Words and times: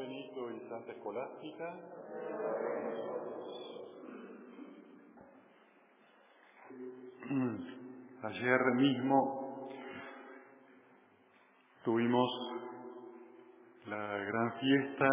Benito 0.00 0.50
y 0.50 0.60
Santa 0.66 0.92
Escolástica. 0.92 1.76
Ayer 8.22 8.60
mismo 8.76 9.68
tuvimos 11.84 12.30
la 13.88 14.16
gran 14.16 14.52
fiesta 14.58 15.06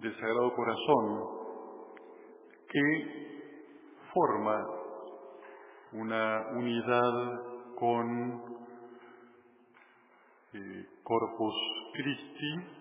del 0.00 0.14
Sagrado 0.16 0.54
Corazón 0.54 1.40
que 2.68 2.82
forma 4.12 4.66
una 5.92 6.46
unidad 6.58 7.40
con 7.78 8.42
eh, 10.52 10.86
Corpus 11.02 11.54
Christi, 11.94 12.79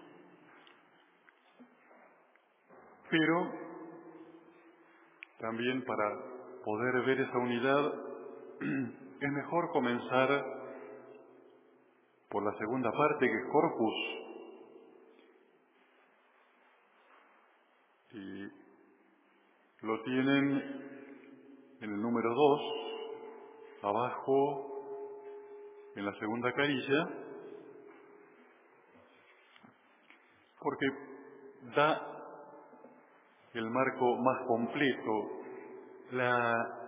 pero 3.10 3.52
también 5.40 5.84
para 5.86 6.04
poder 6.64 7.06
ver 7.06 7.22
esa 7.22 7.38
unidad 7.38 7.94
es 9.22 9.32
mejor 9.32 9.72
comenzar 9.72 10.46
por 12.30 12.44
la 12.44 12.58
segunda 12.58 12.92
parte 12.92 13.28
que 13.28 13.38
es 13.38 13.46
Corpus. 13.52 13.96
Y 18.12 18.52
lo 19.86 20.02
tienen 20.04 20.90
en 21.82 21.94
el 21.94 22.02
número 22.02 22.34
2, 22.34 22.62
abajo, 23.84 24.66
en 25.96 26.06
la 26.06 26.14
segunda 26.20 26.52
carilla, 26.54 27.08
porque 30.60 30.86
da 31.76 32.19
el 33.54 33.70
marco 33.70 34.16
más 34.18 34.46
completo, 34.48 35.30
la 36.12 36.80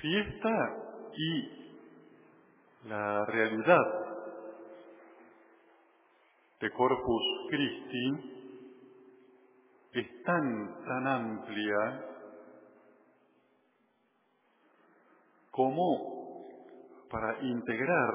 fiesta 0.00 0.76
y 1.14 2.88
la 2.88 3.24
realidad 3.26 4.02
de 6.60 6.70
Corpus 6.72 7.22
Christi 7.50 8.32
es 9.92 10.22
tan, 10.24 10.84
tan 10.84 11.06
amplia 11.06 12.06
como 15.50 16.48
para 17.10 17.40
integrar, 17.42 18.10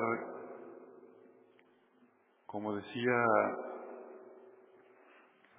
como 2.45 2.75
decía 2.75 3.25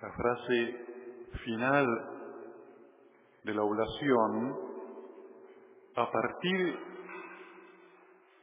la 0.03 0.13
frase 0.13 0.98
final 1.45 1.87
de 3.45 3.55
la 3.55 3.63
oblación, 3.63 4.57
a 5.97 6.11
partir 6.11 6.79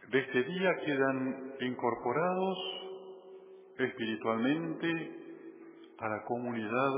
de 0.10 0.20
este 0.20 0.44
día 0.44 0.76
quedan 0.86 1.54
incorporados 1.62 2.58
espiritualmente 3.78 4.88
a 6.00 6.10
la 6.10 6.24
comunidad 6.26 6.92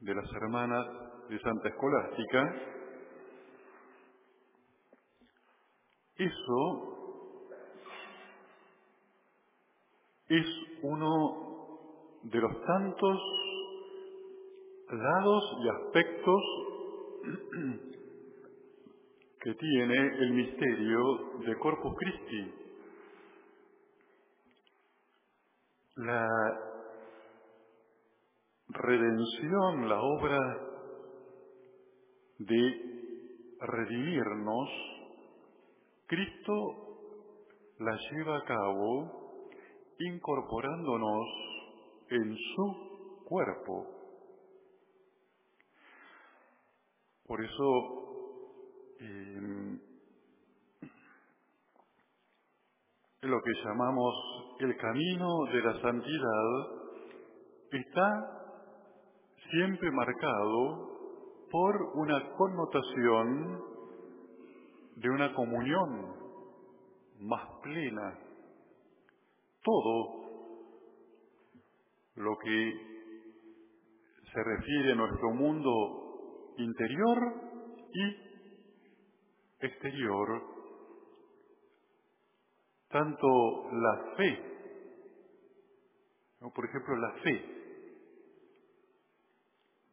de 0.00 0.14
las 0.14 0.32
hermanas 0.32 0.86
de 1.28 1.40
Santa 1.40 1.68
Escolástica. 1.68 2.54
Eso 6.16 6.94
es 10.28 10.46
uno 10.82 12.18
de 12.22 12.38
los 12.38 12.64
tantos 12.64 13.18
lados 14.90 15.44
y 15.62 15.68
aspectos 15.68 16.42
que 19.40 19.54
tiene 19.54 19.96
el 19.96 20.32
misterio 20.32 21.00
de 21.46 21.58
Corpus 21.58 21.94
Christi. 21.98 22.54
La 25.96 26.28
redención, 28.68 29.88
la 29.88 30.00
obra 30.00 30.40
de 32.38 32.94
redimirnos, 33.60 34.68
Cristo 36.06 36.54
la 37.78 37.96
lleva 38.10 38.38
a 38.38 38.44
cabo 38.44 39.40
incorporándonos 39.98 41.26
en 42.10 42.36
su 42.36 43.24
cuerpo. 43.24 43.93
Por 47.26 47.42
eso, 47.42 48.96
em, 49.00 49.80
lo 53.22 53.42
que 53.42 53.52
llamamos 53.64 54.14
el 54.60 54.76
camino 54.76 55.44
de 55.52 55.62
la 55.62 55.80
santidad 55.80 56.84
está 57.72 58.34
siempre 59.50 59.90
marcado 59.90 60.94
por 61.50 61.82
una 61.94 62.30
connotación 62.36 63.62
de 64.96 65.08
una 65.08 65.34
comunión 65.34 66.14
más 67.20 67.48
plena. 67.62 68.18
Todo 69.62 70.24
lo 72.16 72.36
que 72.38 72.72
se 74.32 74.44
refiere 74.44 74.92
a 74.92 74.96
nuestro 74.96 75.30
mundo 75.30 76.03
interior 76.58 77.18
y 77.92 79.66
exterior, 79.66 80.42
tanto 82.88 83.26
la 83.72 84.14
fe, 84.16 84.54
por 86.54 86.64
ejemplo 86.64 86.96
la 86.96 87.12
fe 87.22 87.54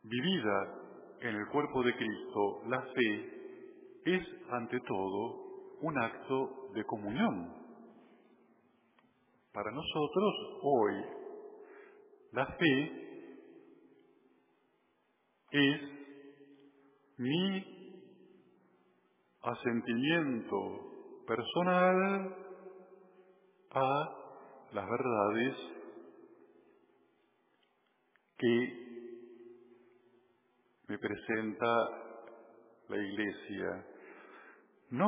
vivida 0.03 0.81
en 1.21 1.35
el 1.35 1.47
cuerpo 1.47 1.83
de 1.83 1.95
Cristo, 1.95 2.63
la 2.67 2.81
fe 2.81 3.41
es 4.05 4.27
ante 4.49 4.79
todo 4.81 5.77
un 5.81 5.97
acto 5.97 6.69
de 6.73 6.83
comunión. 6.85 7.55
Para 9.53 9.71
nosotros 9.71 10.33
hoy 10.63 10.93
la 12.31 12.45
fe 12.45 13.01
es 15.51 16.00
mi 17.21 17.63
asentimiento 19.43 21.23
personal 21.27 22.35
a 23.69 24.09
las 24.73 24.89
verdades 24.89 25.55
que 28.37 28.81
me 30.87 30.97
presenta 30.97 31.89
la 32.89 32.97
Iglesia. 32.97 33.85
No, 34.89 35.07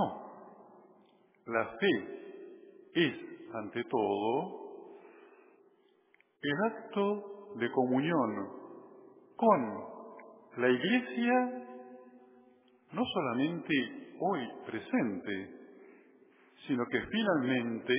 la 1.47 1.65
fe 1.79 2.91
es 2.93 3.15
ante 3.55 3.83
todo 3.85 4.99
el 6.43 6.53
acto 6.71 7.55
de 7.55 7.71
comunión 7.71 8.49
con 9.35 9.93
la 10.57 10.69
Iglesia, 10.69 11.62
no 12.93 13.03
solamente 13.13 13.73
hoy 14.19 14.39
presente, 14.65 15.63
sino 16.67 16.85
que 16.85 17.01
finalmente 17.07 17.93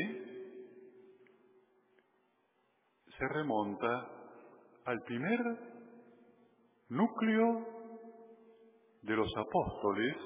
se 3.18 3.28
remonta 3.28 4.08
al 4.86 5.00
primer 5.02 5.40
núcleo 6.88 7.66
de 9.02 9.16
los 9.16 9.30
apóstoles 9.36 10.16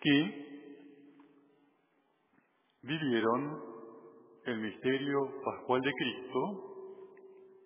que 0.00 0.46
vivieron 2.82 3.60
el 4.46 4.60
misterio 4.60 5.18
pascual 5.44 5.80
de 5.82 5.92
Cristo 5.92 6.76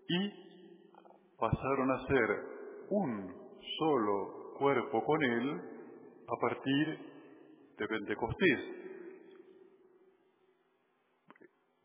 y 0.09 1.37
pasaron 1.39 1.91
a 1.91 2.07
ser 2.07 2.27
un 2.91 3.35
solo 3.79 4.40
cuerpo 4.61 5.03
con 5.03 5.23
Él 5.23 5.61
a 6.29 6.37
partir 6.39 6.99
de 7.79 7.89
Pentecostés. 7.89 8.61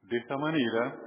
De 0.02 0.18
esta 0.18 0.38
manera, 0.38 1.00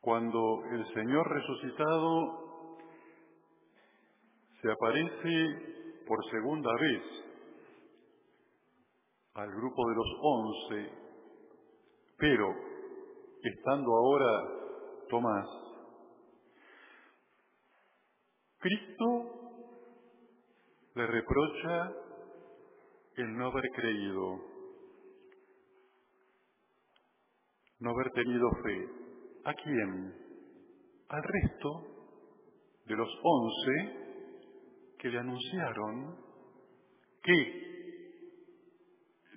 cuando 0.00 0.64
el 0.70 0.86
Señor 0.92 1.26
resucitado 1.32 2.76
se 4.60 4.70
aparece 4.70 6.04
por 6.06 6.22
segunda 6.30 6.70
vez 6.78 7.02
al 9.32 9.50
grupo 9.50 9.88
de 9.88 9.94
los 9.94 10.06
once, 10.20 10.92
pero 12.18 12.54
estando 13.42 13.96
ahora 13.96 14.28
Tomás, 15.08 15.46
Cristo 18.64 19.06
le 20.94 21.06
reprocha 21.06 21.92
el 23.16 23.36
no 23.36 23.48
haber 23.48 23.64
creído, 23.76 24.38
no 27.80 27.90
haber 27.90 28.10
tenido 28.12 28.48
fe. 28.62 28.88
¿A 29.44 29.52
quién? 29.52 30.14
Al 31.10 31.22
resto 31.22 31.82
de 32.86 32.96
los 32.96 33.08
once 33.22 34.96
que 34.98 35.08
le 35.10 35.18
anunciaron 35.18 36.16
que 37.22 37.64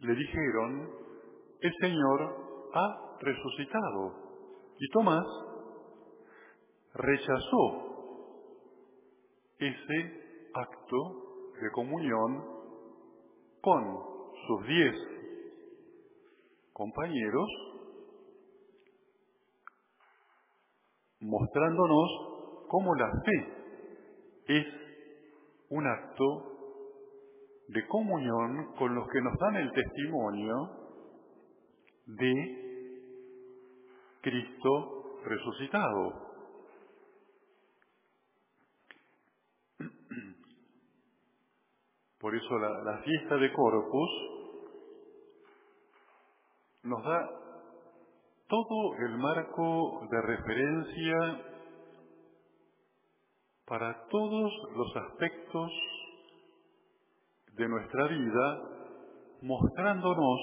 le 0.03 0.15
dijeron, 0.15 0.89
el 1.59 1.73
Señor 1.81 2.69
ha 2.73 3.17
resucitado. 3.19 4.75
Y 4.79 4.89
Tomás 4.91 5.25
rechazó 6.93 7.86
ese 9.59 10.49
acto 10.53 11.51
de 11.61 11.71
comunión 11.71 12.43
con 13.61 13.83
sus 14.47 14.67
diez 14.67 14.95
compañeros, 16.73 17.47
mostrándonos 21.19 22.65
cómo 22.69 22.95
la 22.95 23.11
fe 23.25 23.57
es 24.47 24.65
un 25.69 25.87
acto 25.87 26.57
de 27.67 27.85
comunión 27.87 28.73
con 28.77 28.95
los 28.95 29.07
que 29.09 29.21
nos 29.21 29.37
dan 29.39 29.55
el 29.55 29.71
testimonio 29.71 30.55
de 32.05 32.67
Cristo 34.21 35.19
resucitado. 35.25 36.26
Por 42.27 42.35
eso 42.35 42.59
la, 42.59 42.83
la, 42.83 42.97
fiesta 43.03 43.37
de 43.37 43.53
Corpus 43.53 44.09
nos 46.83 47.01
da 47.01 47.29
todo 48.49 48.95
el 48.97 49.17
marco 49.17 50.05
de 50.11 50.21
referencia 50.23 51.15
para 53.65 54.07
todos 54.09 54.51
los 54.75 54.93
aspectos 54.97 55.71
de 57.53 57.69
nuestra 57.69 58.07
vida, 58.09 58.61
mostrándonos 59.41 60.39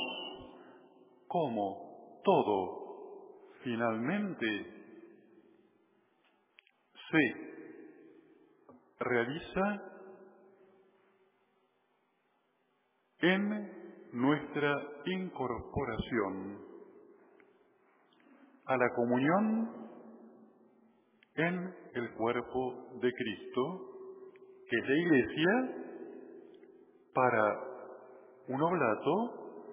cómo 1.29 2.23
todo 2.25 3.51
finalmente 3.63 4.47
se 7.11 7.45
realiza 9.01 9.94
en 13.25 13.71
nuestra 14.13 14.75
incorporación 15.07 16.59
a 18.67 18.77
la 18.77 18.91
comunión 18.95 19.71
en 21.37 21.75
el 21.95 22.15
cuerpo 22.17 22.91
de 23.01 23.13
Cristo, 23.13 23.81
que 24.69 24.77
es 24.77 24.89
la 24.89 24.97
Iglesia, 24.97 25.51
para 27.15 27.61
un 28.49 28.63
oblato 28.63 29.73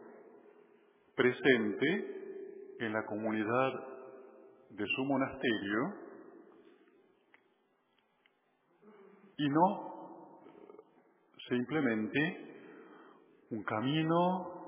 presente 1.15 2.77
en 2.79 2.93
la 2.93 3.05
comunidad 3.05 3.73
de 4.69 4.85
su 4.95 5.05
monasterio 5.05 5.79
y 9.37 9.49
no 9.49 9.91
simplemente 11.49 12.50
un 13.51 13.63
camino 13.63 14.61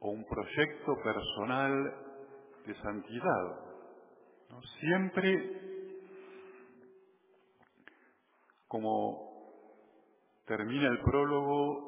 o 0.00 0.10
un 0.10 0.24
proyecto 0.26 0.96
personal 1.02 1.94
de 2.66 2.74
santidad. 2.80 3.66
Siempre 4.80 5.60
como 8.68 9.26
termina 10.46 10.88
el 10.88 11.00
prólogo 11.00 11.86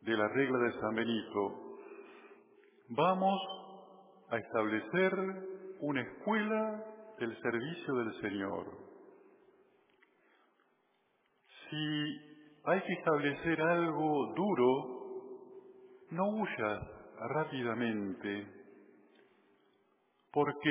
de 0.00 0.16
la 0.16 0.28
regla 0.28 0.58
de 0.58 0.80
San 0.80 0.94
Benito. 0.94 1.76
Vamos 2.88 3.40
a 4.30 4.38
establecer 4.38 5.12
una 5.80 6.00
escuela 6.00 6.84
del 7.18 7.40
servicio 7.42 7.94
del 7.94 8.20
Señor. 8.20 8.66
Si 11.68 12.29
hay 12.64 12.80
que 12.82 12.92
establecer 12.92 13.60
algo 13.60 14.32
duro, 14.34 15.00
no 16.10 16.28
huyas 16.28 16.82
rápidamente, 17.34 18.46
porque 20.32 20.70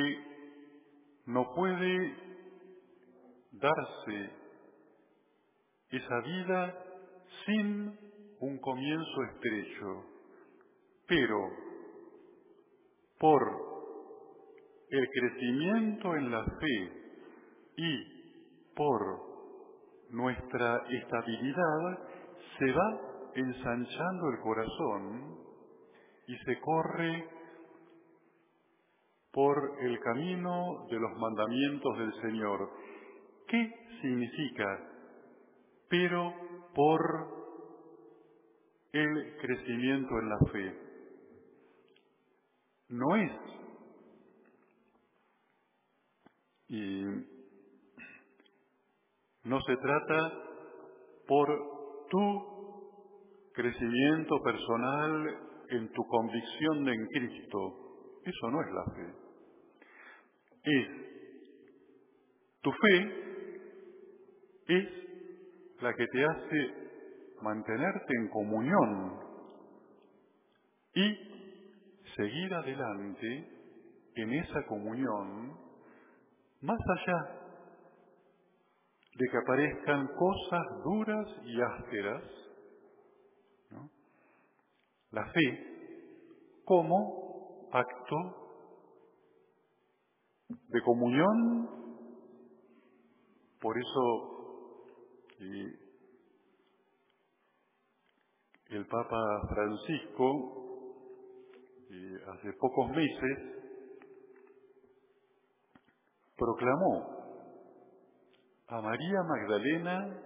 no 1.25 1.53
puede 1.53 2.15
darse 3.51 4.29
esa 5.89 6.19
vida 6.21 6.85
sin 7.45 7.97
un 8.39 8.57
comienzo 8.59 9.23
estrecho, 9.33 10.05
pero 11.07 11.49
por 13.19 13.41
el 14.89 15.09
crecimiento 15.09 16.15
en 16.15 16.31
la 16.31 16.43
fe 16.43 16.91
y 17.77 18.73
por 18.75 19.28
nuestra 20.11 20.83
estabilidad 20.89 21.99
se 22.57 22.71
va 22.71 23.01
ensanchando 23.35 24.29
el 24.29 24.39
corazón 24.39 25.37
y 26.27 26.37
se 26.37 26.59
corre 26.59 27.27
por 29.31 29.57
el 29.81 29.99
camino 29.99 30.85
de 30.89 30.99
los 30.99 31.17
mandamientos 31.17 31.97
del 31.97 32.13
Señor. 32.21 32.69
¿Qué 33.47 33.71
significa 34.01 34.89
pero 35.89 36.33
por 36.73 37.39
el 38.93 39.37
crecimiento 39.41 40.19
en 40.19 40.29
la 40.29 40.39
fe. 40.51 40.79
No 42.89 43.15
es. 43.15 43.31
Y 46.69 47.03
no 49.49 49.59
se 49.61 49.75
trata 49.77 50.31
por 51.27 51.47
tu 52.09 53.51
crecimiento 53.53 54.39
personal 54.43 55.27
en 55.69 55.91
tu 55.91 56.05
convicción 56.05 56.87
en 56.87 57.07
Cristo. 57.07 58.19
Eso 58.23 58.51
no 58.51 58.61
es 58.61 58.67
la 58.71 58.83
fe. 58.93 59.13
Es 60.63 60.87
tu 62.61 62.71
fe 62.71 63.29
es 64.67 64.87
la 65.81 65.93
que 65.95 66.05
te 66.05 66.25
hace 66.25 66.73
mantenerte 67.41 68.13
en 68.21 68.29
comunión 68.29 69.19
y 70.93 71.17
seguir 72.15 72.53
adelante 72.53 73.49
en 74.15 74.33
esa 74.33 74.65
comunión, 74.67 75.57
más 76.61 76.79
allá 76.97 77.38
de 79.19 79.29
que 79.29 79.37
aparezcan 79.37 80.07
cosas 80.15 80.65
duras 80.81 81.27
y 81.43 81.61
ásperas, 81.61 82.23
la 85.11 85.25
fe 85.25 86.61
como 86.63 87.67
acto 87.73 88.15
de 90.47 90.81
comunión, 90.83 91.69
por 93.59 93.77
eso 93.77 94.35
y 95.39 95.63
el 98.73 98.87
Papa 98.87 99.41
Francisco, 99.49 100.55
hace 102.31 102.53
pocos 102.53 102.89
meses, 102.91 103.37
proclamó 106.37 107.18
a 108.69 108.81
María 108.81 109.23
Magdalena 109.23 110.21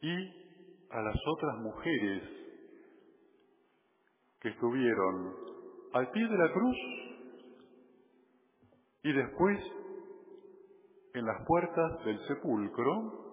y 0.00 0.86
a 0.90 1.02
las 1.02 1.16
otras 1.34 1.58
mujeres 1.58 2.22
que 4.40 4.48
estuvieron 4.48 5.34
al 5.92 6.10
pie 6.10 6.26
de 6.28 6.38
la 6.38 6.52
cruz 6.52 6.76
y 9.02 9.12
después 9.12 9.58
en 11.12 11.26
las 11.26 11.44
puertas 11.46 12.04
del 12.04 12.26
sepulcro 12.26 13.26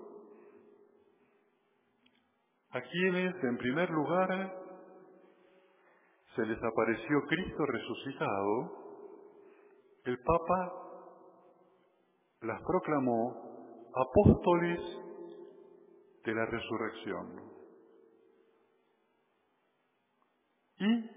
a 2.72 2.82
quienes, 2.82 3.36
en 3.44 3.58
primer 3.58 3.90
lugar, 3.90 4.54
se 6.36 6.46
les 6.46 6.58
apareció 6.62 7.22
Cristo 7.28 7.66
resucitado 7.66 8.84
el 10.06 10.20
Papa 10.20 10.74
las 12.42 12.62
proclamó 12.64 13.53
apóstoles 13.96 14.80
de 16.26 16.34
la 16.34 16.46
resurrección. 16.46 17.54
Y 20.80 21.10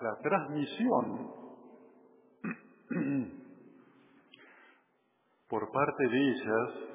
la 0.00 0.18
transmisión 0.22 1.30
por 5.48 5.70
parte 5.70 6.08
de 6.08 6.30
ellas 6.30 6.94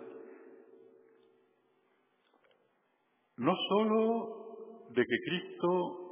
no 3.38 3.56
sólo 3.70 4.88
de 4.90 5.06
que 5.06 5.18
Cristo 5.26 6.10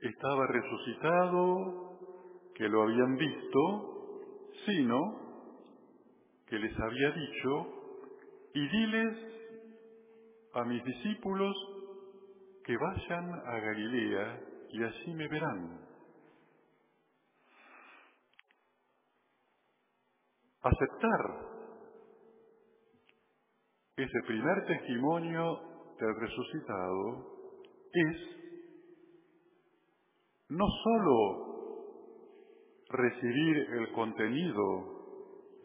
estaba 0.00 0.46
resucitado, 0.46 1.98
que 2.54 2.68
lo 2.68 2.82
habían 2.84 3.16
visto, 3.16 4.48
sino 4.64 5.25
que 6.46 6.58
les 6.58 6.78
había 6.78 7.10
dicho, 7.10 7.66
y 8.54 8.68
diles 8.68 9.16
a 10.54 10.64
mis 10.64 10.82
discípulos 10.84 11.56
que 12.64 12.76
vayan 12.76 13.32
a 13.46 13.58
Galilea 13.58 14.40
y 14.70 14.82
allí 14.82 15.14
me 15.14 15.28
verán. 15.28 15.80
Aceptar 20.62 21.46
ese 23.96 24.22
primer 24.26 24.66
testimonio 24.66 25.60
del 25.98 26.14
resucitado 26.20 27.36
es 27.92 28.16
no 30.48 30.66
sólo 30.84 31.46
recibir 32.88 33.56
el 33.58 33.92
contenido 33.92 34.95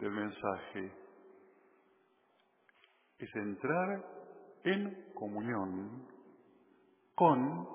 del 0.01 0.11
mensaje, 0.11 0.91
es 3.19 3.35
entrar 3.35 4.03
en 4.63 5.13
comunión 5.13 6.07
con 7.15 7.67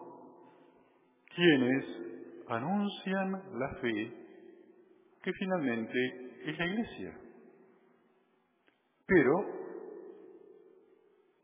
quienes 1.34 1.84
anuncian 2.48 3.32
la 3.58 3.68
fe 3.80 4.12
que 5.22 5.32
finalmente 5.32 6.40
es 6.46 6.58
la 6.58 6.66
Iglesia. 6.66 7.18
Pero 9.06 9.32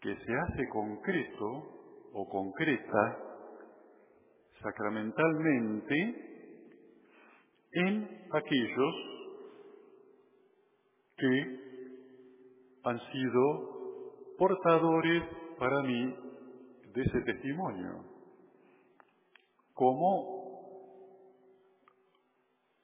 que 0.01 0.17
se 0.17 0.35
hace 0.35 0.69
concreto 0.69 1.47
o 2.13 2.29
concreta 2.29 3.19
sacramentalmente 4.61 5.95
en 7.73 8.27
aquellos 8.33 9.12
que 11.23 11.61
han 12.83 12.99
sido 13.13 14.35
portadores 14.37 15.23
para 15.57 15.83
mí 15.83 16.17
de 16.95 17.03
ese 17.03 17.21
testimonio, 17.21 18.05
como 19.73 20.43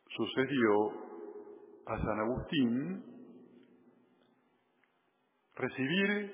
sucedió 0.09 0.91
a 1.87 1.99
San 1.99 2.21
Agustín, 2.21 3.05
recibir 5.57 6.33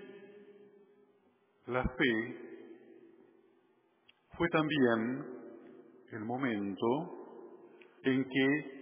la 1.68 1.84
fe 1.84 2.44
fue 4.36 4.48
también 4.50 5.24
el 6.12 6.24
momento 6.26 6.86
en 8.02 8.24
que 8.24 8.73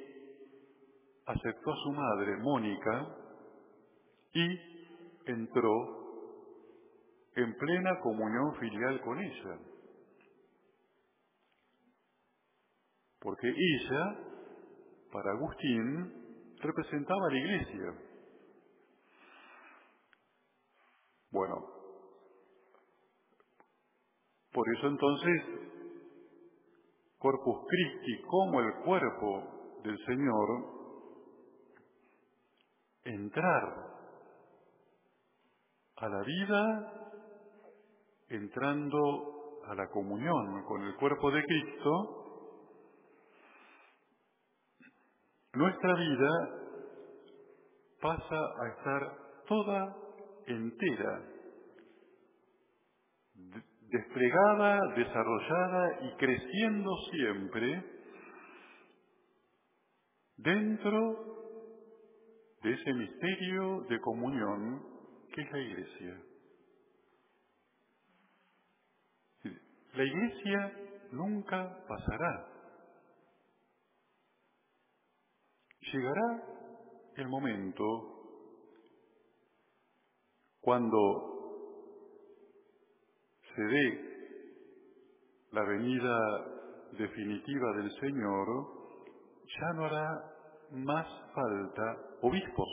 aceptó 1.33 1.73
a 1.73 1.77
su 1.77 1.93
madre, 1.93 2.37
Mónica, 2.39 3.17
y 4.35 4.59
entró 5.27 6.03
en 7.35 7.55
plena 7.57 8.01
comunión 8.01 8.55
filial 8.57 9.01
con 9.03 9.19
ella. 9.19 9.59
Porque 13.21 13.49
ella, 13.49 14.19
para 15.13 15.33
Agustín, 15.33 16.57
representaba 16.61 17.27
a 17.27 17.33
la 17.33 17.39
iglesia. 17.39 17.95
Bueno, 21.31 21.55
por 24.53 24.67
eso 24.77 24.87
entonces, 24.89 25.43
Corpus 27.19 27.67
Christi 27.69 28.23
como 28.23 28.61
el 28.61 28.75
cuerpo 28.85 29.81
del 29.83 29.97
Señor, 30.05 30.82
entrar 33.05 33.93
a 35.97 36.09
la 36.09 36.23
vida 36.23 37.03
entrando 38.29 39.61
a 39.67 39.75
la 39.75 39.89
comunión 39.89 40.65
con 40.65 40.83
el 40.83 40.97
cuerpo 40.97 41.31
de 41.31 41.45
Cristo, 41.45 42.23
nuestra 45.53 45.95
vida 45.95 46.31
pasa 48.01 48.37
a 48.61 48.69
estar 48.69 49.17
toda 49.47 49.97
entera 50.47 51.23
desplegada, 53.93 54.81
desarrollada 54.97 56.01
y 56.01 56.17
creciendo 56.17 56.91
siempre 57.11 57.85
dentro 60.39 61.32
de 62.63 62.73
ese 62.73 62.93
misterio 62.93 63.81
de 63.89 64.01
comunión 64.01 64.83
que 65.35 65.43
es 65.43 65.53
la 65.53 65.59
iglesia. 65.59 66.23
La 69.95 70.05
iglesia 70.05 70.73
nunca 71.13 71.85
pasará. 71.89 72.49
Llegará 75.93 76.43
el 77.17 77.29
momento 77.29 77.85
cuando 80.61 81.33
se 83.55 83.63
dé 83.63 84.13
la 85.51 85.63
venida 85.65 86.19
definitiva 86.93 87.73
del 87.77 87.91
Señor, 88.01 88.47
ya 89.61 89.73
no 89.75 89.85
hará 89.85 90.32
más 90.73 91.07
falta 91.35 91.99
obispos, 92.23 92.69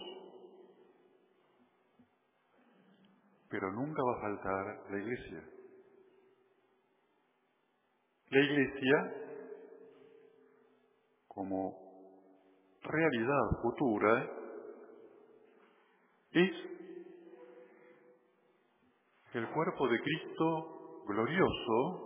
pero 3.49 3.71
nunca 3.71 4.01
va 4.03 4.17
a 4.17 4.21
faltar 4.21 4.91
la 4.91 4.97
iglesia. 4.99 5.43
La 8.29 8.39
iglesia, 8.39 9.13
como 11.27 11.77
realidad 12.83 13.61
futura, 13.61 14.29
es 16.31 16.51
el 19.33 19.49
cuerpo 19.51 19.87
de 19.87 20.01
Cristo 20.01 21.03
glorioso, 21.07 22.05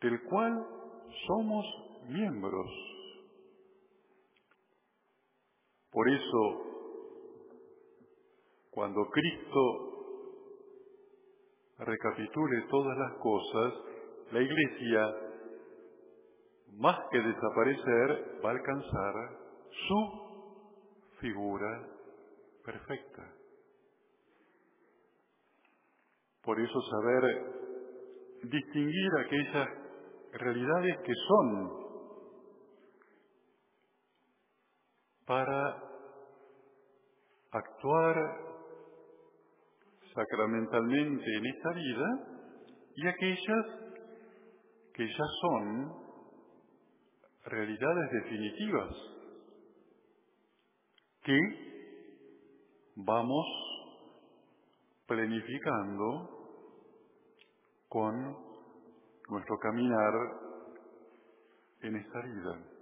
del 0.00 0.22
cual 0.24 0.66
somos 1.26 1.66
miembros. 2.08 2.93
Por 5.94 6.08
eso, 6.08 6.64
cuando 8.70 9.08
Cristo 9.10 9.94
recapitule 11.78 12.62
todas 12.68 12.98
las 12.98 13.12
cosas, 13.18 13.74
la 14.32 14.40
Iglesia, 14.40 15.16
más 16.72 16.98
que 17.12 17.18
desaparecer, 17.20 18.40
va 18.44 18.48
a 18.48 18.52
alcanzar 18.54 19.14
su 19.86 21.14
figura 21.20 21.88
perfecta. 22.64 23.32
Por 26.42 26.60
eso 26.60 26.80
saber 26.90 27.52
distinguir 28.42 29.10
aquellas 29.24 29.68
realidades 30.32 30.98
que 31.04 31.12
son 31.28 31.83
para 35.26 35.82
actuar 37.50 38.16
sacramentalmente 40.14 41.24
en 41.36 41.46
esta 41.46 41.70
vida 41.72 42.06
y 42.96 43.08
aquellas 43.08 43.66
que 44.92 45.06
ya 45.06 45.24
son 45.40 45.92
realidades 47.44 48.10
definitivas 48.12 48.94
que 51.22 51.38
vamos 52.96 53.46
planificando 55.06 56.34
con 57.88 58.14
nuestro 59.28 59.58
caminar 59.58 60.12
en 61.82 61.96
esta 61.96 62.20
vida. 62.20 62.73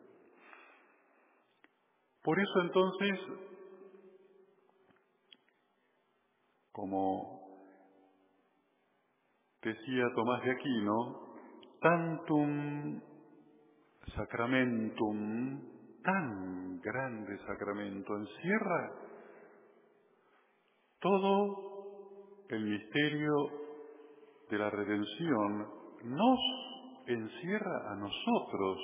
Por 2.23 2.39
eso 2.39 2.61
entonces, 2.61 3.19
como 6.71 7.43
decía 9.61 10.05
Tomás 10.15 10.43
de 10.45 10.51
Aquino, 10.53 11.35
tantum 11.81 13.01
sacramentum, 14.15 15.61
tan 16.03 16.81
grande 16.81 17.39
sacramento, 17.47 18.17
encierra 18.17 18.93
todo 21.01 22.47
el 22.49 22.65
misterio 22.65 23.35
de 24.49 24.59
la 24.59 24.71
redención, 24.71 25.67
nos 26.05 26.41
encierra 27.07 27.93
a 27.93 27.97
nosotros 27.97 28.79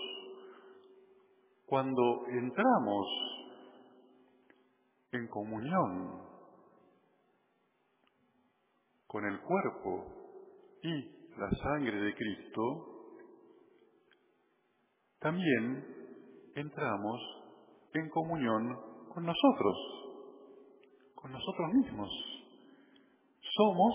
cuando 1.66 2.26
entramos 2.28 3.06
en 5.12 5.26
comunión 5.28 6.20
con 9.06 9.24
el 9.24 9.40
cuerpo 9.40 10.04
y 10.82 11.18
la 11.38 11.50
sangre 11.50 11.98
de 11.98 12.14
Cristo, 12.14 12.98
también 15.20 15.84
entramos 16.54 17.20
en 17.94 18.08
comunión 18.10 18.76
con 19.14 19.24
nosotros, 19.24 19.76
con 21.14 21.32
nosotros 21.32 21.72
mismos. 21.72 22.10
Somos 23.56 23.94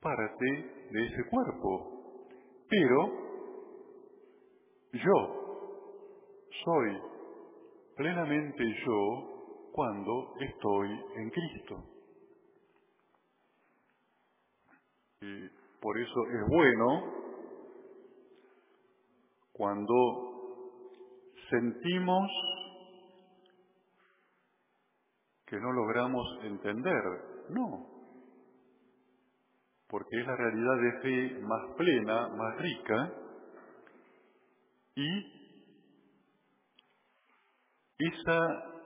parte 0.00 0.44
de 0.90 1.06
ese 1.06 1.28
cuerpo, 1.30 2.26
pero 2.68 3.28
yo 4.92 5.38
soy 6.64 6.98
plenamente 7.96 8.64
yo 8.86 9.37
cuando 9.72 10.34
estoy 10.40 10.88
en 11.16 11.30
Cristo. 11.30 11.84
Y 15.20 15.48
por 15.80 15.98
eso 15.98 16.26
es 16.32 16.48
bueno 16.48 17.14
cuando 19.52 19.94
sentimos 21.50 22.30
que 25.46 25.56
no 25.56 25.72
logramos 25.72 26.26
entender. 26.44 27.02
No, 27.50 27.98
porque 29.88 30.20
es 30.20 30.26
la 30.26 30.36
realidad 30.36 30.76
de 30.76 31.00
fe 31.00 31.40
más 31.40 31.74
plena, 31.76 32.28
más 32.28 32.56
rica, 32.58 33.12
y 34.94 35.38
esa 37.98 38.77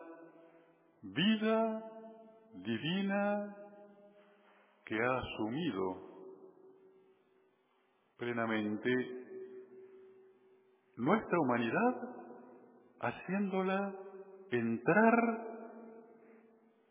vida 1.02 1.82
divina 2.54 3.56
que 4.85 4.94
ha 4.94 5.18
asumido 5.18 6.12
plenamente 8.16 8.90
nuestra 10.97 11.40
humanidad 11.40 11.94
haciéndola 13.00 13.94
entrar 14.50 15.14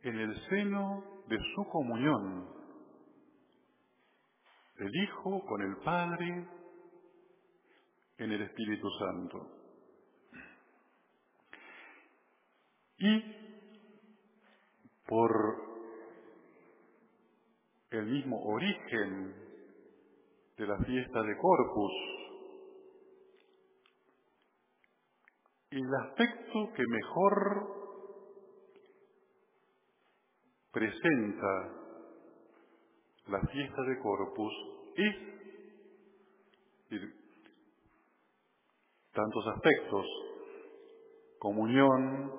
en 0.04 0.20
el 0.20 0.50
seno 0.50 1.04
de 1.28 1.38
su 1.56 1.64
comunión, 1.70 2.50
el 4.78 4.96
Hijo 5.04 5.46
con 5.46 5.62
el 5.62 5.78
Padre 5.78 6.48
en 8.18 8.32
el 8.32 8.42
Espíritu 8.42 8.90
Santo. 9.00 9.48
Y 12.98 13.41
por 15.12 15.58
el 17.90 18.06
mismo 18.06 18.42
origen 18.46 19.36
de 20.58 20.66
la 20.66 20.78
fiesta 20.86 21.22
de 21.22 21.38
Corpus, 21.38 21.92
el 25.72 25.96
aspecto 26.08 26.72
que 26.78 26.84
mejor 26.88 27.68
presenta 30.72 31.74
la 33.28 33.42
fiesta 33.52 33.82
de 33.82 34.00
Corpus 34.00 34.54
es 34.96 35.16
tantos 39.12 39.46
aspectos, 39.56 40.06
comunión, 41.38 42.32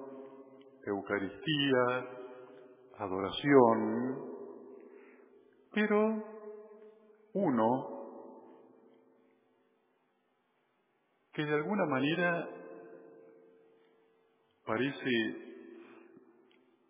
Eucaristía, 0.87 2.22
adoración, 2.98 4.18
pero 5.72 6.22
uno 7.35 7.92
que 11.33 11.44
de 11.44 11.55
alguna 11.55 11.87
manera 11.87 12.48
parece 14.66 15.11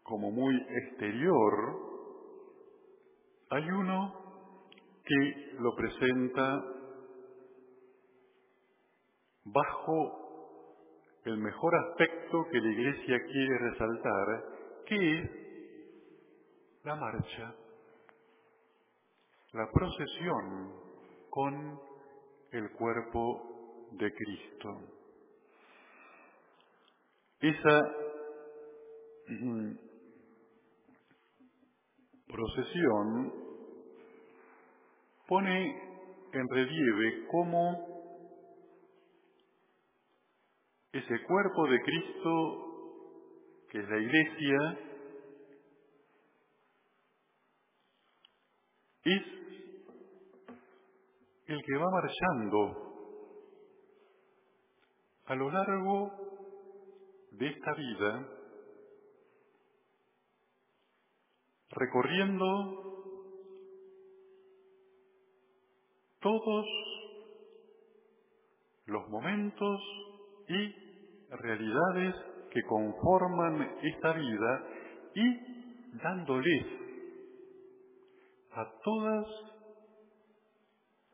como 0.02 0.30
muy 0.30 0.54
exterior, 0.56 1.54
hay 3.50 3.64
uno 3.70 4.22
que 5.04 5.54
lo 5.58 5.74
presenta 5.76 6.64
bajo 9.44 10.22
el 11.24 11.38
mejor 11.38 11.74
aspecto 11.76 12.44
que 12.50 12.60
la 12.60 12.72
Iglesia 12.72 13.18
quiere 13.26 13.58
resaltar, 13.70 14.44
que 14.86 15.18
es 15.18 15.41
la 16.84 16.96
marcha, 16.96 17.54
la 19.52 19.70
procesión 19.70 20.72
con 21.30 21.80
el 22.50 22.70
cuerpo 22.72 23.88
de 23.92 24.12
Cristo. 24.12 24.80
Esa 27.40 27.80
mm, 29.28 29.72
procesión 32.26 33.32
pone 35.28 35.82
en 36.32 36.48
relieve 36.48 37.26
cómo 37.30 37.92
ese 40.92 41.24
cuerpo 41.24 41.68
de 41.68 41.80
Cristo, 41.80 43.66
que 43.70 43.78
es 43.78 43.88
la 43.88 43.98
iglesia, 43.98 44.91
es 49.04 49.22
el 51.46 51.62
que 51.64 51.76
va 51.76 51.90
marchando 51.90 52.92
a 55.26 55.34
lo 55.34 55.50
largo 55.50 56.12
de 57.32 57.48
esta 57.48 57.74
vida 57.74 58.28
recorriendo 61.70 62.92
todos 66.20 66.66
los 68.86 69.08
momentos 69.08 69.80
y 70.48 70.74
realidades 71.30 72.14
que 72.50 72.62
conforman 72.64 73.78
esta 73.82 74.12
vida 74.12 74.66
y 75.14 75.98
dándoles 76.02 76.81
a 78.54 78.66
todas 78.84 79.26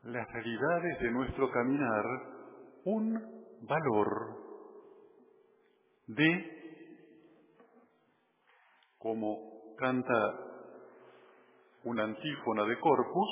las 0.03 0.27
realidades 0.31 0.99
de 0.99 1.11
nuestro 1.11 1.49
caminar 1.51 2.03
un 2.85 3.13
valor 3.61 4.37
de, 6.07 7.05
como 8.97 9.75
canta 9.77 10.35
una 11.83 12.03
antífona 12.03 12.63
de 12.65 12.79
Corpus 12.79 13.29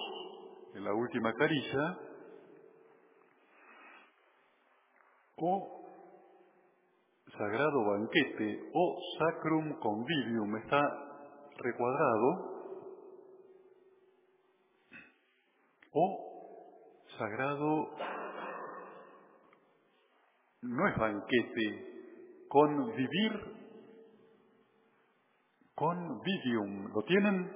en 0.75 0.83
la 0.83 0.93
última 0.93 1.33
carilla, 1.33 1.97
o 5.37 5.77
sagrado 7.37 7.85
banquete 7.85 8.71
o 8.73 8.97
sacrum 9.19 9.79
convivium 9.79 10.55
está 10.57 10.81
recuadrado, 11.57 12.56
o 15.99 17.03
sagrado 17.17 17.89
no 20.61 20.87
es 20.87 20.97
banquete, 20.97 22.45
convivir, 22.47 23.31
convivium, 25.73 26.93
¿lo 26.93 27.01
tienen? 27.03 27.51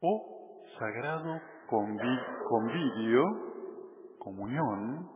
O 0.00 0.62
sagrado 0.78 1.40
convivio, 1.68 3.24
comunión, 4.18 5.10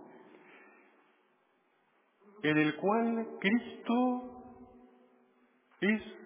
en 2.42 2.56
el 2.56 2.76
cual 2.76 3.28
Cristo 3.40 3.94
es 5.82 6.19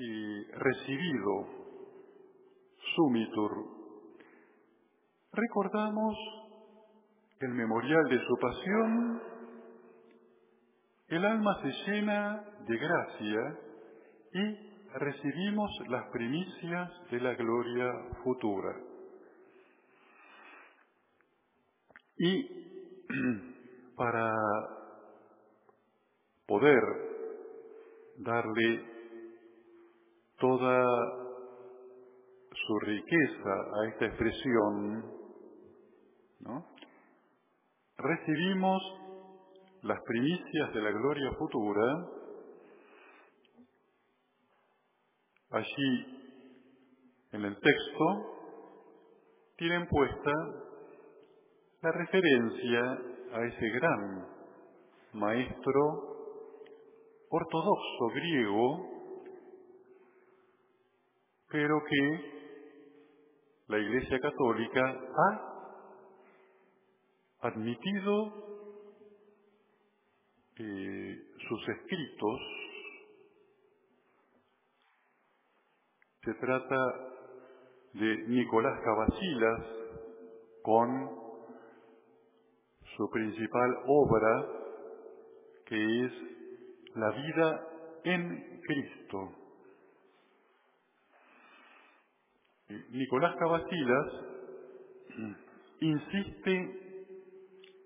eh, 0.00 0.46
recibido, 0.52 1.46
sumitur. 2.94 3.52
Recordamos 5.32 6.16
el 7.40 7.48
memorial 7.48 8.08
de 8.08 8.18
su 8.18 8.36
pasión, 8.40 9.22
el 11.08 11.24
alma 11.24 11.60
se 11.62 11.90
llena 11.90 12.44
de 12.68 12.76
gracia 12.76 13.58
y 14.34 14.68
recibimos 14.98 15.70
las 15.88 16.04
primicias 16.10 16.90
de 17.10 17.20
la 17.20 17.34
gloria 17.34 17.92
futura. 18.22 18.76
Y 22.18 23.04
para 23.96 24.32
poder 26.46 26.82
darle 28.18 28.97
toda 30.38 30.84
su 32.52 32.78
riqueza 32.80 33.50
a 33.50 33.88
esta 33.88 34.06
expresión, 34.06 35.04
¿no? 36.40 36.66
recibimos 37.98 38.82
las 39.82 39.98
primicias 40.04 40.72
de 40.74 40.80
la 40.80 40.90
gloria 40.90 41.32
futura 41.38 42.06
allí 45.50 46.18
en 47.32 47.44
el 47.44 47.54
texto 47.54 48.38
tienen 49.56 49.86
puesta 49.88 50.32
la 51.82 51.92
referencia 51.92 52.80
a 53.32 53.44
ese 53.44 53.68
gran 53.70 54.26
maestro 55.12 55.80
ortodoxo 57.30 58.08
griego, 58.14 58.97
pero 61.50 61.82
que 61.84 62.38
la 63.68 63.78
Iglesia 63.78 64.18
Católica 64.20 65.00
ha 65.16 65.48
admitido 67.48 68.48
eh, 70.56 71.22
sus 71.48 71.68
escritos. 71.68 72.40
Se 76.24 76.34
trata 76.34 76.76
de 77.94 78.16
Nicolás 78.28 78.78
Cavasilas 78.84 79.66
con 80.62 81.28
su 82.96 83.10
principal 83.10 83.76
obra, 83.86 84.46
que 85.66 86.04
es 86.04 86.12
La 86.94 87.10
vida 87.10 87.68
en 88.04 88.60
Cristo. 88.60 89.37
Nicolás 92.68 93.34
Cavasilas 93.38 94.12
insiste 95.80 96.52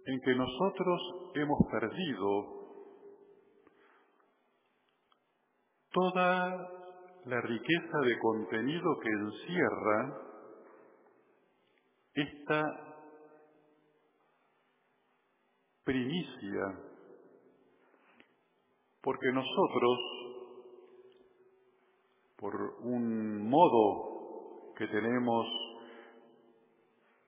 en 0.07 0.21
que 0.25 0.35
nosotros 0.35 1.01
hemos 1.35 1.59
perdido 1.71 2.63
toda 5.93 6.69
la 7.27 7.41
riqueza 7.43 7.99
de 8.05 8.19
contenido 8.19 8.99
que 9.01 9.11
encierra 9.11 10.19
esta 12.15 12.63
primicia, 15.85 16.79
porque 19.01 19.33
nosotros, 19.33 19.99
por 22.37 22.55
un 22.81 23.49
modo 23.49 24.12
que 24.83 24.89
tenemos 24.89 25.47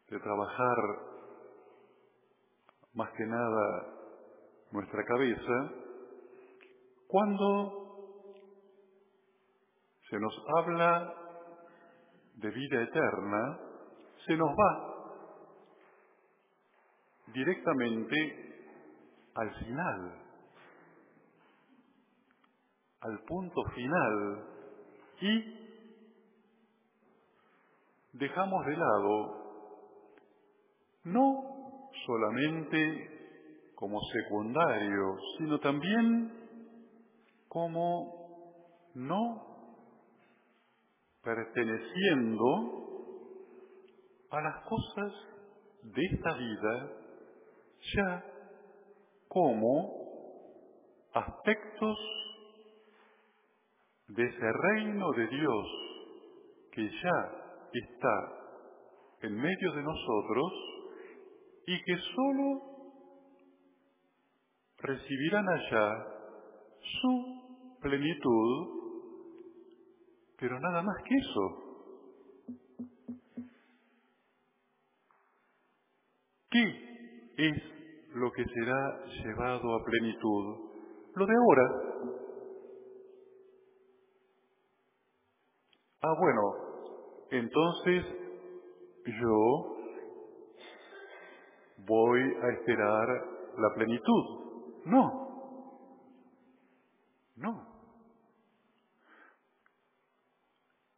de 0.08 0.18
trabajar 0.18 0.76
más 2.94 3.08
que 3.12 3.24
nada 3.26 3.94
nuestra 4.72 5.04
cabeza, 5.04 5.70
cuando 7.06 8.24
se 10.10 10.18
nos 10.18 10.34
habla 10.58 11.14
de 12.34 12.50
vida 12.50 12.82
eterna, 12.82 13.60
se 14.26 14.36
nos 14.36 14.50
va 14.50 14.94
directamente 17.32 18.16
al 19.36 19.54
final, 19.64 20.12
al 23.00 23.18
punto 23.28 23.62
final 23.76 24.44
y 25.20 25.63
dejamos 28.14 28.64
de 28.66 28.76
lado 28.76 29.44
no 31.04 31.90
solamente 32.06 33.10
como 33.74 34.00
secundario, 34.00 35.16
sino 35.38 35.58
también 35.60 36.32
como 37.48 38.90
no 38.94 39.42
perteneciendo 41.22 42.44
a 44.30 44.40
las 44.40 44.64
cosas 44.64 45.12
de 45.82 46.02
esta 46.12 46.34
vida 46.34 46.90
ya 47.94 48.24
como 49.28 50.04
aspectos 51.12 51.98
de 54.08 54.24
ese 54.24 54.52
reino 54.52 55.12
de 55.12 55.26
Dios 55.28 55.66
que 56.72 56.88
ya 56.88 57.43
está 57.78 58.44
en 59.22 59.34
medio 59.36 59.72
de 59.72 59.82
nosotros 59.82 60.52
y 61.66 61.82
que 61.82 61.96
sólo 62.14 62.74
recibirán 64.78 65.48
allá 65.48 66.06
su 67.00 67.78
plenitud, 67.80 68.68
pero 70.38 70.60
nada 70.60 70.82
más 70.82 70.96
que 71.04 71.14
eso. 71.16 71.64
¿Qué 76.50 77.34
es 77.38 77.62
lo 78.14 78.30
que 78.30 78.44
será 78.44 79.04
llevado 79.06 79.74
a 79.74 79.84
plenitud? 79.84 80.70
Lo 81.14 81.26
de 81.26 81.34
ahora. 81.34 81.84
Ah, 86.02 86.14
bueno, 86.18 86.63
entonces 87.38 88.04
yo 89.06 89.76
voy 91.86 92.20
a 92.20 92.48
esperar 92.58 93.08
la 93.58 93.74
plenitud. 93.74 94.24
No, 94.86 95.24
no. 97.36 97.74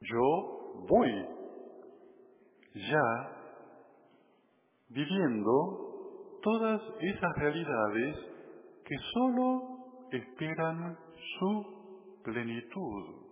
Yo 0.01 0.85
voy 0.89 1.11
ya 2.75 3.37
viviendo 4.89 6.39
todas 6.43 6.81
esas 7.01 7.37
realidades 7.39 8.17
que 8.85 8.95
sólo 9.15 10.09
esperan 10.13 10.97
su 11.39 12.21
plenitud. 12.23 13.26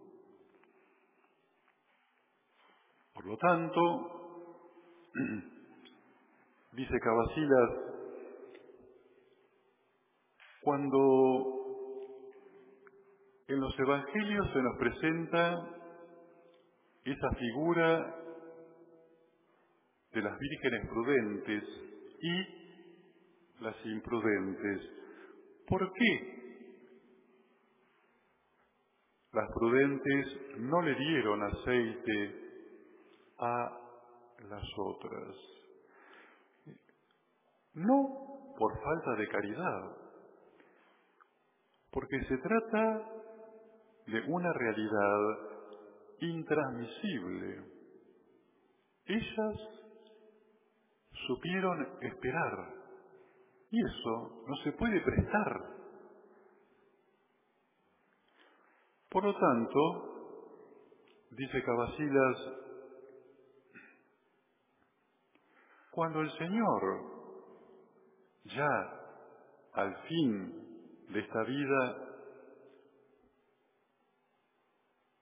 Por 3.14 3.26
lo 3.26 3.36
tanto, 3.38 3.80
dice 6.72 7.00
Cabasilas, 7.00 7.70
cuando 10.62 11.54
en 13.46 13.60
los 13.60 13.78
evangelios 13.78 14.52
se 14.52 14.62
nos 14.62 14.78
presenta 14.78 15.74
esa 17.04 17.30
figura 17.38 18.16
de 20.12 20.22
las 20.22 20.38
vírgenes 20.38 20.88
prudentes 20.88 21.64
y 22.20 23.62
las 23.62 23.76
imprudentes. 23.84 24.80
¿Por 25.68 25.92
qué 25.92 26.34
las 29.32 29.48
prudentes 29.52 30.58
no 30.58 30.82
le 30.82 30.94
dieron 30.94 31.42
aceite 31.42 32.43
a 33.38 33.80
las 34.48 34.64
otras? 34.78 35.36
No 37.74 38.54
por 38.58 38.72
falta 38.80 39.14
de 39.16 39.28
caridad, 39.28 39.96
porque 41.90 42.24
se 42.28 42.38
trata 42.38 43.10
de 44.06 44.20
una 44.28 44.52
realidad 44.52 45.54
intransmisible. 46.20 47.64
Ellas 49.06 49.56
supieron 51.26 51.98
esperar 52.00 52.74
Y 53.70 53.80
eso 53.80 54.44
no 54.46 54.56
se 54.62 54.72
puede 54.72 55.00
prestar. 55.00 55.74
Por 59.10 59.24
lo 59.24 59.34
tanto, 59.34 59.78
dice 61.32 61.62
Cabasilas, 61.62 62.63
cuando 65.94 66.20
el 66.22 66.30
Señor 66.36 66.82
ya 68.44 68.68
al 69.74 69.94
fin 70.08 71.06
de 71.10 71.20
esta 71.20 71.42
vida 71.44 71.96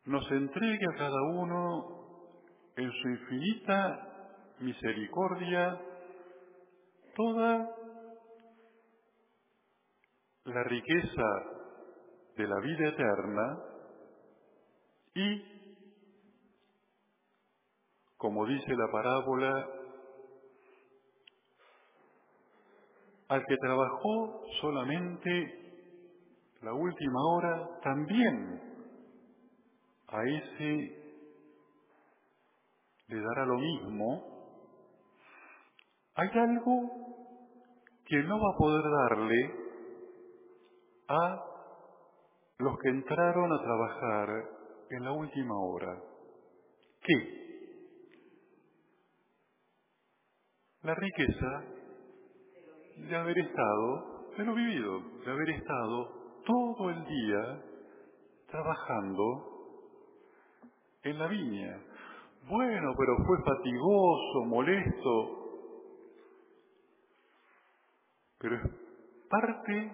nos 0.06 0.30
entregue 0.30 0.86
a 0.94 0.98
cada 0.98 1.22
uno 1.34 2.02
en 2.76 2.90
su 2.90 3.08
infinita 3.08 4.54
misericordia 4.60 5.78
toda 7.14 7.76
la 10.44 10.64
riqueza 10.64 11.22
de 12.36 12.46
la 12.48 12.60
vida 12.60 12.88
eterna 12.88 13.58
y, 15.14 15.42
como 18.16 18.46
dice 18.46 18.74
la 18.74 18.90
parábola, 18.90 19.81
al 23.32 23.46
que 23.46 23.56
trabajó 23.56 24.42
solamente 24.60 25.30
la 26.60 26.74
última 26.74 27.18
hora, 27.30 27.66
también 27.82 28.60
a 30.08 30.22
ese 30.22 31.02
le 33.08 33.20
dará 33.22 33.46
lo 33.46 33.56
mismo. 33.56 34.22
Hay 36.14 36.28
algo 36.28 36.90
que 38.04 38.22
no 38.22 38.38
va 38.38 38.50
a 38.50 38.58
poder 38.58 38.84
darle 39.08 39.54
a 41.08 41.44
los 42.58 42.78
que 42.80 42.88
entraron 42.90 43.50
a 43.50 43.62
trabajar 43.62 44.28
en 44.90 45.04
la 45.04 45.12
última 45.12 45.58
hora. 45.58 45.98
¿Qué? 47.00 47.40
La 50.82 50.94
riqueza 50.94 51.81
de 53.08 53.16
haber 53.16 53.38
estado, 53.38 54.28
de 54.36 54.44
lo 54.44 54.54
vivido, 54.54 55.00
de 55.24 55.30
haber 55.30 55.50
estado 55.50 56.42
todo 56.44 56.90
el 56.90 57.04
día 57.04 57.62
trabajando 58.50 59.52
en 61.02 61.18
la 61.18 61.26
viña. 61.26 61.80
Bueno, 62.48 62.92
pero 62.98 63.16
fue 63.26 63.38
fatigoso, 63.44 64.44
molesto, 64.46 65.42
pero 68.38 68.56
es 68.56 68.62
parte 69.28 69.92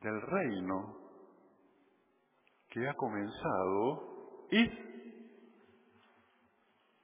del 0.00 0.20
reino 0.20 0.96
que 2.68 2.88
ha 2.88 2.94
comenzado 2.94 4.46
es 4.50 4.70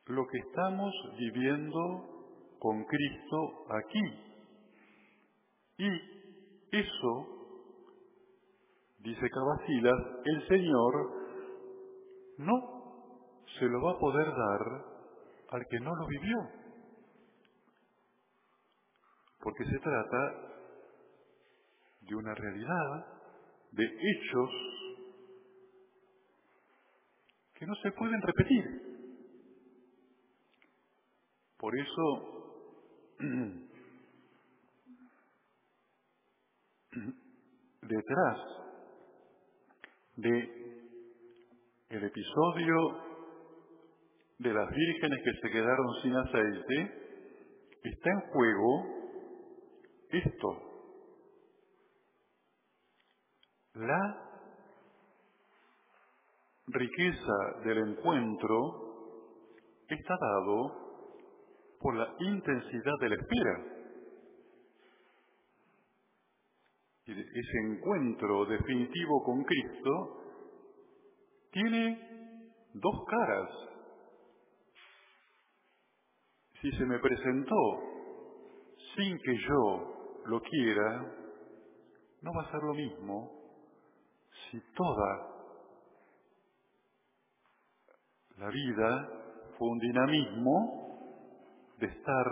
lo 0.07 0.27
que 0.27 0.39
estamos 0.39 0.93
viviendo 1.19 2.19
con 2.59 2.85
Cristo 2.85 3.67
aquí. 3.71 4.28
Y 5.79 5.87
eso, 6.73 7.27
dice 8.99 9.31
Cabasilas, 9.31 10.01
el 10.25 10.49
Señor 10.49 10.95
no 12.39 12.79
se 13.59 13.65
lo 13.67 13.81
va 13.83 13.93
a 13.93 13.99
poder 13.99 14.27
dar 14.27 14.85
al 15.51 15.67
que 15.69 15.81
no 15.81 15.95
lo 15.95 16.07
vivió. 16.07 16.37
Porque 19.41 19.65
se 19.65 19.79
trata 19.79 20.49
de 22.01 22.15
una 22.17 22.35
realidad, 22.35 23.07
de 23.71 23.85
hechos 23.85 24.51
que 27.55 27.67
no 27.67 27.75
se 27.77 27.93
pueden 27.93 28.21
repetir. 28.23 28.65
Por 31.57 31.77
eso, 31.79 33.19
detrás 37.83 38.39
de 40.17 40.59
el 41.91 42.05
episodio 42.05 42.77
de 44.39 44.53
las 44.53 44.71
vírgenes 44.71 45.21
que 45.25 45.33
se 45.41 45.51
quedaron 45.51 45.87
sin 46.03 46.15
aceite, 46.15 47.09
está 47.83 48.11
en 48.11 48.21
juego 48.33 48.99
esto, 50.11 50.69
la 53.75 54.29
riqueza 56.67 57.33
del 57.65 57.79
encuentro 57.91 58.89
está 59.89 60.17
dado 60.21 60.89
por 61.81 61.95
la 61.95 62.15
intensidad 62.21 62.95
de 63.01 63.09
la 63.09 63.15
espera. 63.15 63.75
Y 66.97 66.98
ese 67.13 67.59
encuentro 67.65 68.45
definitivo 68.47 69.23
con 69.25 69.43
Cristo 69.45 70.23
tiene 71.51 72.51
dos 72.75 73.05
caras. 73.09 73.49
Si 76.61 76.71
se 76.73 76.85
me 76.85 76.99
presentó 76.99 77.57
sin 78.95 79.19
que 79.19 79.39
yo 79.39 80.21
lo 80.27 80.41
quiera, 80.43 81.15
no 82.21 82.33
va 82.35 82.43
a 82.43 82.51
ser 82.51 82.63
lo 82.63 82.75
mismo 82.75 83.33
si 84.51 84.61
toda 84.75 85.39
la 88.37 88.49
vida 88.51 89.09
fue 89.57 89.69
un 89.69 89.79
dinamismo 89.79 90.89
de 91.79 91.87
estar 91.87 92.27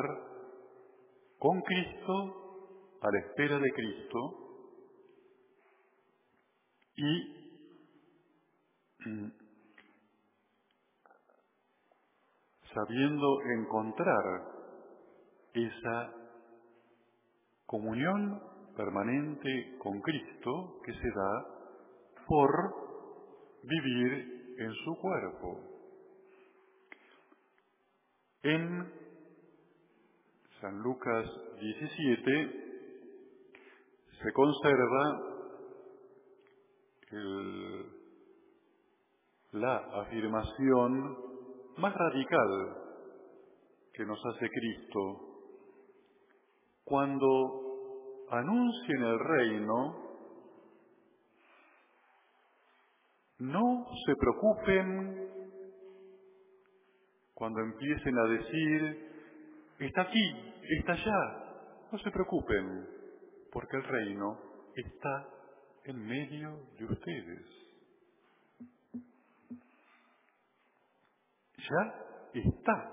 con 1.39 1.61
Cristo, 1.63 2.99
a 3.03 3.11
la 3.11 3.19
espera 3.21 3.59
de 3.59 3.71
Cristo, 3.73 4.46
y 6.97 7.35
mm, 9.05 9.29
sabiendo 12.75 13.43
encontrar 13.59 14.43
esa 15.53 16.13
comunión 17.67 18.43
permanente 18.77 19.77
con 19.79 20.01
Cristo 20.01 20.81
que 20.85 20.93
se 20.93 21.09
da 21.09 21.47
por 22.27 22.75
vivir 23.63 24.55
en 24.59 24.73
su 24.73 24.97
cuerpo. 25.01 25.61
En 28.43 28.93
San 30.61 30.79
Lucas 30.79 31.27
17 31.61 32.67
se 34.23 34.33
conserva 34.33 35.36
la 39.53 39.77
afirmación 40.03 41.17
más 41.79 41.95
radical 41.95 42.77
que 43.93 44.05
nos 44.05 44.19
hace 44.27 44.49
Cristo 44.51 45.21
cuando 46.85 48.27
anuncien 48.31 49.03
el 49.03 49.19
reino 49.19 50.07
No 53.39 53.87
se 54.07 54.17
preocupen 54.17 55.29
cuando 57.35 57.61
empiecen 57.61 58.19
a 58.19 58.25
decir, 58.29 59.11
está 59.79 60.03
aquí, 60.03 60.55
está 60.79 60.93
allá. 60.93 61.89
No 61.93 61.99
se 61.99 62.11
preocupen, 62.11 62.87
porque 63.53 63.77
el 63.77 63.85
reino 63.85 64.39
está 64.75 65.29
en 65.87 66.07
medio 66.07 66.61
de 66.79 66.85
ustedes. 66.85 67.47
Ya 71.57 72.05
está. 72.35 72.93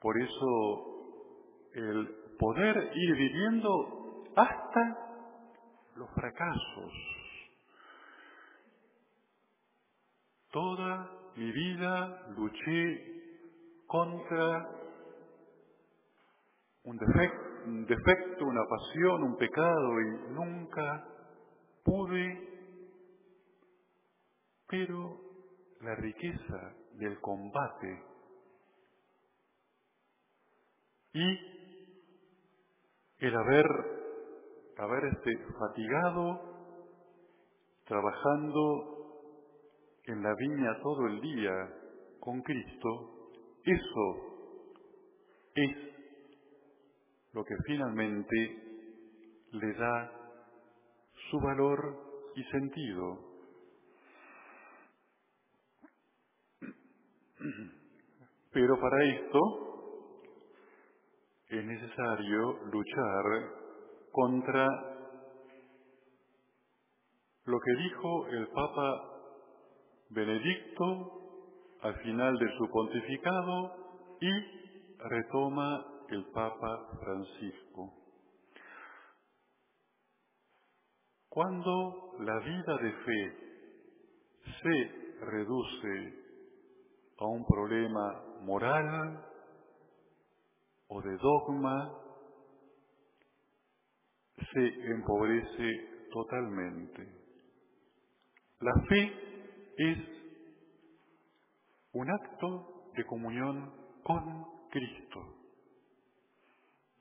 Por 0.00 0.20
eso 0.20 1.70
el 1.74 2.08
poder 2.38 2.76
ir 2.94 3.16
viviendo 3.16 4.24
hasta 4.36 5.08
los 5.96 6.08
fracasos. 6.14 6.92
Toda 10.50 11.10
mi 11.36 11.50
vida 11.50 12.26
luché 12.36 13.18
contra 13.86 14.70
un 16.84 16.96
defecto, 16.96 17.47
una 18.44 18.64
pasión, 18.68 19.22
un 19.22 19.36
pecado 19.36 20.00
y 20.00 20.32
nunca 20.32 21.04
pude, 21.84 22.48
pero 24.66 25.20
la 25.80 25.94
riqueza 25.94 26.74
del 26.94 27.20
combate 27.20 28.02
y 31.12 31.38
el 33.18 33.36
haber, 33.36 33.66
haber 34.78 35.04
este, 35.06 35.38
fatigado 35.58 36.40
trabajando 37.86 38.98
en 40.04 40.22
la 40.22 40.34
viña 40.34 40.80
todo 40.82 41.06
el 41.06 41.20
día 41.20 41.52
con 42.20 42.42
Cristo, 42.42 43.30
eso 43.64 44.28
es 45.54 45.87
lo 47.32 47.44
que 47.44 47.54
finalmente 47.66 48.36
le 49.52 49.72
da 49.74 50.12
su 51.30 51.40
valor 51.40 52.32
y 52.34 52.44
sentido. 52.44 53.28
Pero 58.52 58.80
para 58.80 59.04
esto 59.04 59.40
es 61.48 61.64
necesario 61.64 62.58
luchar 62.72 63.24
contra 64.12 64.66
lo 67.44 67.58
que 67.60 67.82
dijo 67.82 68.26
el 68.28 68.48
Papa 68.48 69.18
Benedicto 70.10 71.12
al 71.82 71.94
final 72.00 72.36
de 72.38 72.56
su 72.56 72.68
pontificado 72.70 73.72
y 74.20 74.98
retoma 75.08 75.97
el 76.10 76.24
Papa 76.26 76.88
Francisco. 77.00 77.92
Cuando 81.28 82.14
la 82.20 82.38
vida 82.40 82.78
de 82.78 82.92
fe 82.92 83.48
se 84.62 85.24
reduce 85.24 86.14
a 87.18 87.26
un 87.26 87.44
problema 87.46 88.22
moral 88.42 89.24
o 90.88 91.02
de 91.02 91.16
dogma, 91.18 91.92
se 94.52 94.66
empobrece 94.92 96.06
totalmente. 96.10 97.18
La 98.60 98.72
fe 98.88 99.12
es 99.76 99.98
un 101.92 102.10
acto 102.10 102.90
de 102.96 103.04
comunión 103.04 103.72
con 104.02 104.44
Cristo. 104.70 105.37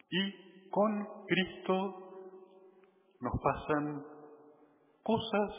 Y 0.09 0.69
con 0.69 1.07
Cristo 1.27 2.07
nos 3.19 3.33
pasan 3.41 4.03
cosas 5.03 5.51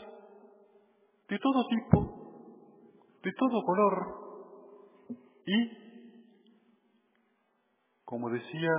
de 1.27 1.37
todo 1.39 1.67
tipo, 1.67 1.99
de 3.23 3.31
todo 3.33 3.61
color, 3.63 4.19
y, 5.45 5.59
como 8.05 8.29
decía, 8.29 8.71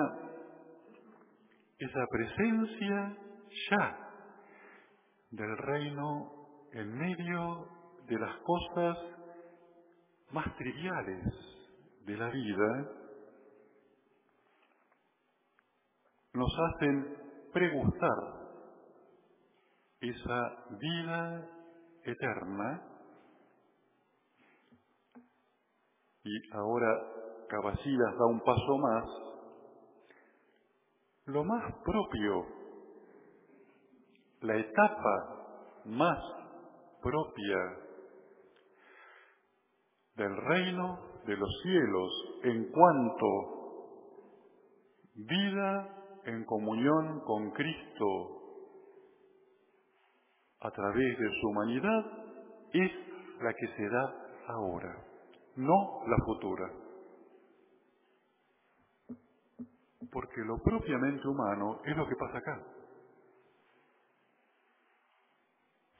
esa 1.79 2.07
presencia 2.11 3.17
ya 3.71 4.11
del 5.31 5.57
reino 5.57 6.33
en 6.73 6.97
medio 6.97 7.67
de 8.07 8.19
las 8.19 8.37
cosas 8.39 8.97
más 10.33 10.55
triviales 10.57 11.25
de 12.07 12.17
la 12.17 12.29
vida, 12.31 13.00
nos 16.33 16.53
hacen 16.59 17.17
pregustar 17.53 18.19
esa 20.01 20.65
vida 20.79 21.49
eterna. 22.05 22.83
Y 26.23 26.53
ahora 26.53 27.11
Cabacilas 27.49 28.17
da 28.17 28.27
un 28.27 28.41
paso 28.41 28.79
más, 28.79 29.05
lo 31.27 31.43
más 31.43 31.75
propio, 31.85 32.47
la 34.43 34.57
etapa 34.57 35.81
más 35.87 36.19
propia 37.03 37.77
del 40.15 40.37
reino 40.37 40.99
de 41.27 41.37
los 41.37 41.51
cielos 41.63 42.11
en 42.45 42.71
cuanto 42.71 43.27
vida 45.15 46.00
en 46.25 46.45
comunión 46.45 47.21
con 47.21 47.51
Cristo 47.53 48.37
a 50.61 50.71
través 50.71 51.19
de 51.19 51.31
su 51.41 51.49
humanidad 51.49 52.07
es 52.73 52.93
la 53.41 53.53
que 53.55 53.67
se 53.77 53.89
da 53.89 54.15
ahora 54.49 55.11
no 55.57 56.03
la 56.07 56.17
futura. 56.25 56.71
Porque 60.11 60.41
lo 60.45 60.59
propiamente 60.63 61.27
humano 61.29 61.81
es 61.85 61.97
lo 61.97 62.09
que 62.09 62.17
pasa 62.17 62.39
acá. 62.39 62.67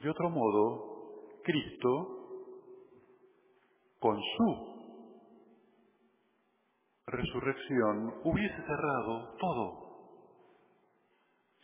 De 0.01 0.11
otro 0.11 0.31
modo, 0.31 1.41
Cristo, 1.45 2.17
con 3.99 4.19
su 4.37 4.71
resurrección, 7.07 8.15
hubiese 8.25 8.57
cerrado 8.57 9.37
todo. 9.39 9.90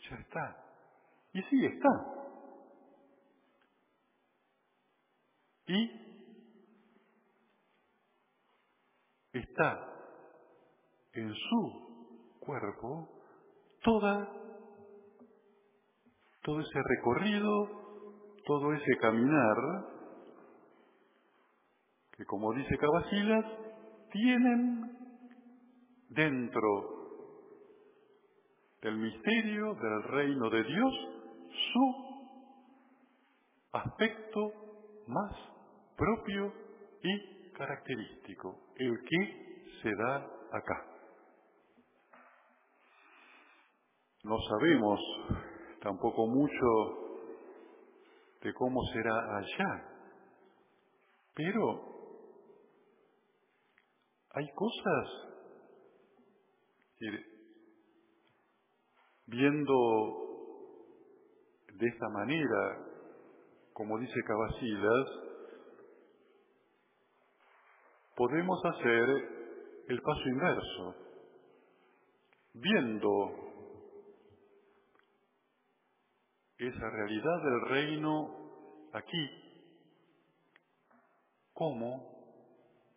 Ya 0.09 0.15
está. 0.17 0.57
Y 1.33 1.41
sí 1.43 1.65
está. 1.65 1.89
Y 5.67 6.07
está 9.33 9.87
en 11.13 11.33
su 11.33 12.37
cuerpo 12.39 13.09
toda, 13.83 14.31
todo 16.43 16.61
ese 16.61 16.79
recorrido, 16.83 17.67
todo 18.45 18.73
ese 18.73 18.97
caminar, 19.01 19.57
que 22.13 22.25
como 22.25 22.53
dice 22.53 22.77
Cavasilas, 22.77 23.45
tienen 24.11 24.97
dentro 26.09 26.96
del 28.81 28.97
misterio 28.97 29.73
del 29.73 30.03
reino 30.03 30.49
de 30.49 30.63
Dios 30.63 30.93
su 31.73 32.07
aspecto 33.71 34.51
más 35.07 35.31
propio 35.95 36.53
y 37.01 37.51
característico, 37.53 38.55
el 38.75 38.99
que 39.01 39.71
se 39.81 39.95
da 39.95 40.17
acá. 40.51 40.85
No 44.23 44.37
sabemos 44.49 44.99
tampoco 45.81 46.27
mucho 46.27 47.07
de 48.41 48.53
cómo 48.53 48.83
será 48.93 49.37
allá, 49.37 49.85
pero 51.33 51.97
hay 54.31 54.47
cosas 54.53 55.27
que 56.99 57.36
viendo 59.27 59.73
de 61.73 61.87
esta 61.87 62.09
manera, 62.09 62.79
como 63.73 63.99
dice 63.99 64.23
Cavasilas, 64.25 65.07
podemos 68.15 68.59
hacer 68.65 69.09
el 69.89 70.01
paso 70.01 70.21
inverso, 70.27 70.95
viendo 72.53 73.47
esa 76.57 76.89
realidad 76.89 77.43
del 77.43 77.61
reino 77.69 78.89
aquí, 78.93 79.29
cómo 81.53 82.17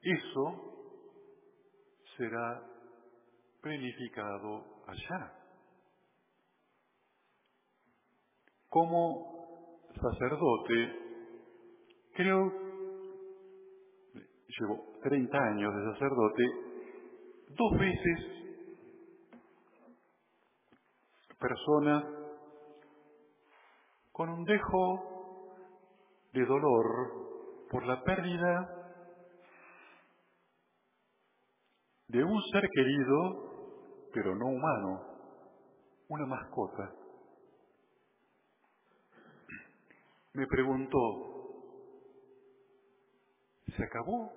eso 0.01 0.71
será 2.17 2.63
planificado 3.61 4.83
allá. 4.87 5.40
Como 8.71 9.87
sacerdote, 10.01 10.97
creo 12.15 12.53
llevo 14.59 14.85
30 15.03 15.39
años 15.39 15.75
de 15.75 15.93
sacerdote, 15.93 16.43
dos 17.51 17.73
veces 17.79 18.41
persona 21.39 22.05
con 24.13 24.29
un 24.29 24.45
dejo 24.45 25.55
de 26.33 26.45
dolor 26.45 27.67
por 27.71 27.85
la 27.87 28.03
pérdida 28.05 28.81
de 32.09 32.23
un 32.23 32.43
ser 32.53 32.69
querido, 32.71 34.11
pero 34.13 34.35
no 34.35 34.47
humano, 34.47 35.01
una 36.09 36.27
mascota. 36.27 37.00
Me 40.35 40.47
preguntó, 40.47 40.99
¿se 43.77 43.85
acabó 43.85 44.33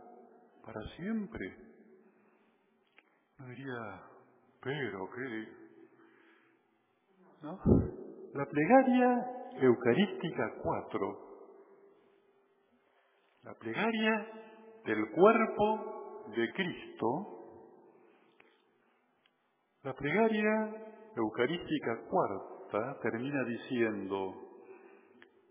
para 0.66 0.82
siempre. 0.96 1.56
No 3.38 3.48
diría, 3.48 4.02
Pero 4.62 5.10
qué... 5.12 5.48
¿No? 7.42 7.60
La 8.34 8.46
plegaria 8.46 9.26
eucarística 9.62 10.54
4. 10.64 11.18
La 13.44 13.54
plegaria 13.56 14.28
del 14.86 15.12
cuerpo 15.12 16.26
de 16.36 16.54
Cristo. 16.54 17.28
La 19.84 19.94
plegaria 19.94 20.86
eucarística 21.18 22.02
cuarta 22.10 23.00
termina 23.02 23.44
diciendo, 23.44 24.43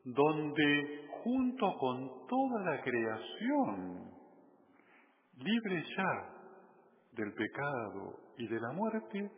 donde 0.04 1.08
junto 1.22 1.72
con 1.78 2.26
toda 2.26 2.64
la 2.64 2.82
creación, 2.82 4.10
libre 5.36 5.84
ya 5.96 6.32
del 7.12 7.32
pecado 7.34 8.18
y 8.38 8.46
de 8.48 8.60
la 8.60 8.72
muerte, 8.72 9.30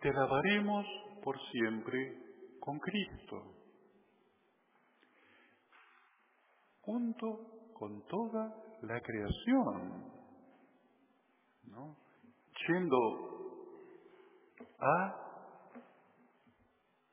te 0.00 0.08
alabaremos 0.08 0.86
por 1.22 1.38
siempre 1.52 1.98
con 2.58 2.78
Cristo. 2.78 3.54
Junto 6.80 7.72
con 7.74 8.02
toda 8.06 8.54
la 8.82 9.00
creación. 9.00 10.10
Yendo 12.68 12.98
a 14.78 15.16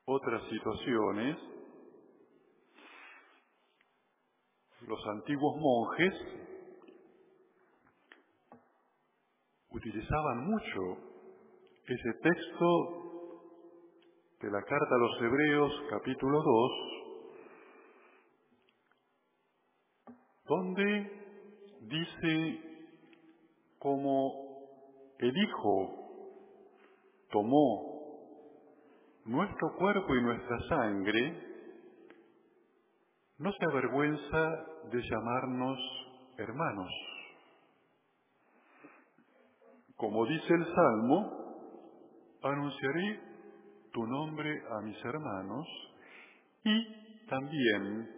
otras 0.06 0.42
situaciones, 0.50 1.38
los 4.82 5.00
antiguos 5.08 5.56
monjes 5.58 6.14
utilizaban 9.70 10.46
mucho 10.46 10.98
ese 11.86 12.14
texto 12.22 13.08
de 14.42 14.52
la 14.52 14.62
carta 14.62 14.96
a 14.96 14.98
los 14.98 15.22
Hebreos 15.22 15.72
capítulo 15.90 16.42
2, 16.44 16.72
donde 20.46 21.12
dice 21.82 22.62
como 23.80 24.32
el 25.20 25.36
Hijo 25.36 26.08
tomó 27.32 27.98
nuestro 29.26 29.76
cuerpo 29.78 30.16
y 30.16 30.22
nuestra 30.22 30.60
sangre, 30.70 31.47
no 33.40 33.52
se 33.52 33.66
avergüenza 33.66 34.66
de 34.92 35.02
llamarnos 35.02 35.80
hermanos. 36.38 36.92
Como 39.96 40.26
dice 40.26 40.54
el 40.54 40.66
Salmo, 40.76 42.40
anunciaré 42.44 43.20
tu 43.94 44.06
nombre 44.06 44.64
a 44.72 44.82
mis 44.82 45.06
hermanos 45.06 45.68
y 46.64 47.26
también 47.28 48.10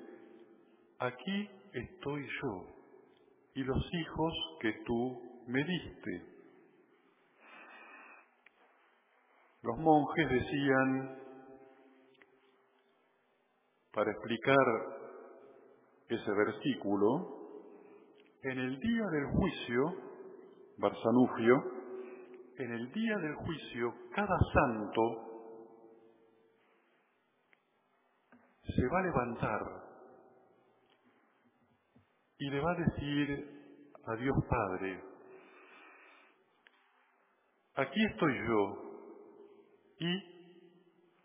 aquí 0.99 1.49
estoy 1.73 2.25
yo 2.41 2.65
y 3.55 3.63
los 3.63 3.93
hijos 3.93 4.33
que 4.61 4.73
tú 4.85 5.43
me 5.47 5.63
diste. 5.63 6.25
Los 9.61 9.77
monjes 9.79 10.29
decían, 10.29 11.19
para 13.91 14.11
explicar 14.11 14.98
ese 16.09 16.31
versículo, 16.31 17.37
en 18.41 18.57
el 18.57 18.79
día 18.79 19.05
del 19.11 19.25
juicio, 19.27 19.93
Barsanufio, 20.77 21.55
en 22.57 22.71
el 22.71 22.91
día 22.91 23.17
del 23.17 23.35
juicio, 23.35 23.93
cada 24.15 24.37
santo 24.53 25.29
se 28.63 28.87
va 28.87 28.99
a 28.99 29.03
levantar 29.03 29.61
y 32.37 32.49
le 32.49 32.59
va 32.61 32.71
a 32.71 32.75
decir 32.75 33.59
a 34.05 34.15
Dios 34.15 34.35
Padre, 34.49 35.03
aquí 37.75 38.05
estoy 38.11 38.33
yo 38.47 38.89
y 39.99 40.39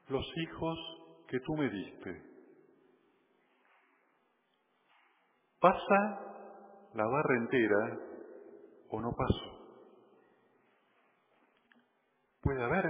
los 0.08 0.24
hijos 0.36 0.78
que 1.28 1.40
tú 1.40 1.54
me 1.56 1.70
diste. 1.70 2.33
¿Pasa 5.64 6.20
la 6.92 7.06
barra 7.06 7.36
entera 7.38 7.98
o 8.90 9.00
no 9.00 9.12
paso? 9.16 9.80
¿Puede 12.42 12.62
haber 12.62 12.84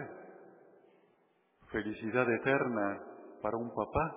felicidad 1.70 2.28
eterna 2.28 3.00
para 3.40 3.58
un 3.58 3.72
papá 3.72 4.16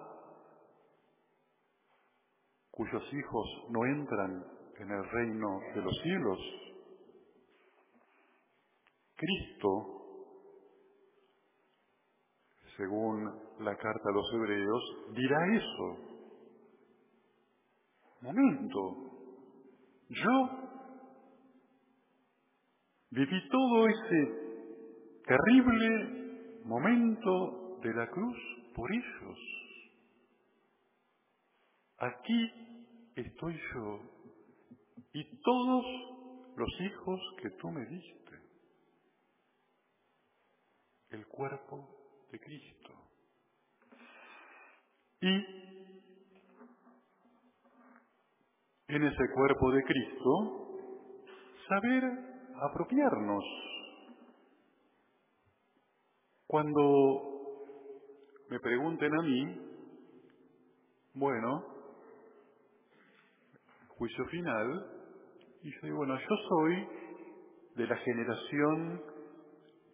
cuyos 2.72 3.04
hijos 3.14 3.48
no 3.70 3.86
entran 3.86 4.44
en 4.80 4.90
el 4.90 5.08
reino 5.08 5.60
de 5.76 5.82
los 5.84 5.96
cielos? 6.02 6.40
Cristo, 9.18 9.70
según 12.76 13.24
la 13.60 13.76
carta 13.76 14.10
a 14.10 14.14
los 14.14 14.34
hebreos, 14.34 14.84
dirá 15.14 15.38
eso 15.54 16.07
momento, 18.22 19.08
yo 20.10 20.50
viví 23.12 23.50
todo 23.50 23.88
ese 23.88 24.48
terrible 25.26 26.62
momento 26.66 27.80
de 27.82 27.94
la 27.94 28.08
cruz 28.10 28.38
por 28.76 28.92
ellos. 28.92 29.38
Aquí 32.00 32.52
estoy 33.16 33.60
yo 33.74 34.00
y 35.14 35.42
todos 35.42 35.86
los 36.56 36.70
hijos 36.82 37.20
que 37.42 37.50
tú 37.52 37.70
me 37.72 37.86
diste, 37.86 38.42
el 41.10 41.26
cuerpo 41.28 41.90
de 42.32 42.40
Cristo. 42.40 42.94
Y 45.22 45.67
en 48.88 49.04
ese 49.04 49.30
cuerpo 49.34 49.72
de 49.72 49.84
Cristo, 49.84 50.68
saber 51.68 52.04
apropiarnos. 52.62 53.44
Cuando 56.48 56.82
me 58.50 58.60
pregunten 58.60 59.14
a 59.14 59.22
mí, 59.22 59.62
bueno, 61.14 61.66
juicio 63.90 64.26
final, 64.28 64.86
y 65.64 65.72
yo 65.72 65.80
digo, 65.84 65.98
bueno, 65.98 66.18
yo 66.18 66.36
soy 66.50 66.88
de 67.76 67.88
la 67.88 67.98
generación 67.98 69.02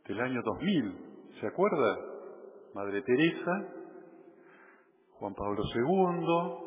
del 0.08 0.22
año 0.22 0.42
2000, 0.44 1.34
¿se 1.40 1.48
acuerda? 1.48 1.98
Madre 2.76 3.02
Teresa, 3.02 3.74
Juan 5.14 5.34
Pablo 5.34 5.64
II, 5.64 6.63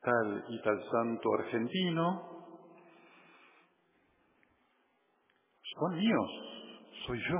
tal 0.00 0.44
y 0.48 0.62
tal 0.62 0.90
santo 0.90 1.34
argentino, 1.34 2.36
son 5.74 5.96
míos, 5.96 6.30
soy 7.06 7.18
yo, 7.28 7.38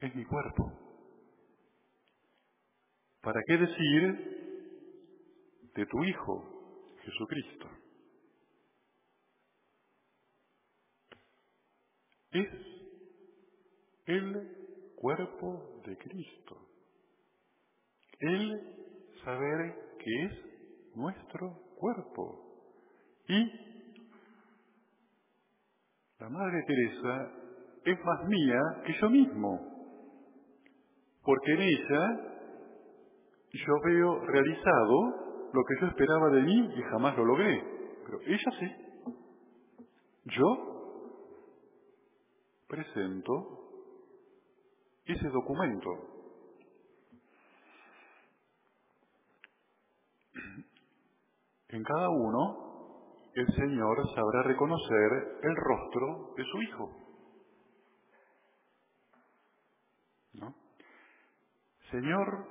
es 0.00 0.14
mi 0.14 0.24
cuerpo. 0.24 0.72
¿Para 3.20 3.40
qué 3.46 3.56
decir 3.58 4.30
de 5.74 5.86
tu 5.86 6.04
Hijo, 6.04 6.96
Jesucristo? 7.04 7.68
Es 12.32 12.48
el 14.06 14.94
cuerpo 14.96 15.82
de 15.84 15.96
Cristo. 15.98 16.56
El 18.20 19.16
saber 19.24 19.89
que 20.02 20.24
es 20.24 20.96
nuestro 20.96 21.52
cuerpo. 21.76 22.50
Y 23.28 23.52
la 26.18 26.28
Madre 26.28 26.62
Teresa 26.66 27.32
es 27.84 27.98
más 28.04 28.26
mía 28.26 28.60
que 28.84 28.94
yo 29.00 29.10
mismo, 29.10 29.60
porque 31.22 31.52
en 31.52 31.60
ella 31.60 32.30
yo 33.52 33.74
veo 33.84 34.20
realizado 34.26 35.50
lo 35.52 35.64
que 35.64 35.80
yo 35.80 35.86
esperaba 35.88 36.30
de 36.30 36.42
mí 36.42 36.72
y 36.76 36.82
jamás 36.82 37.16
lo 37.16 37.24
logré. 37.24 37.64
Pero 38.04 38.20
ella 38.26 38.50
sí. 38.58 38.66
Yo 40.24 40.70
presento 42.68 43.32
ese 45.06 45.28
documento 45.28 46.09
en 51.72 51.82
cada 51.84 52.08
uno 52.08 52.70
el 53.34 53.46
Señor 53.54 53.96
sabrá 54.14 54.42
reconocer 54.42 55.38
el 55.42 55.56
rostro 55.56 56.34
de 56.36 56.44
su 56.44 56.62
Hijo. 56.62 57.00
Señor, 61.90 62.46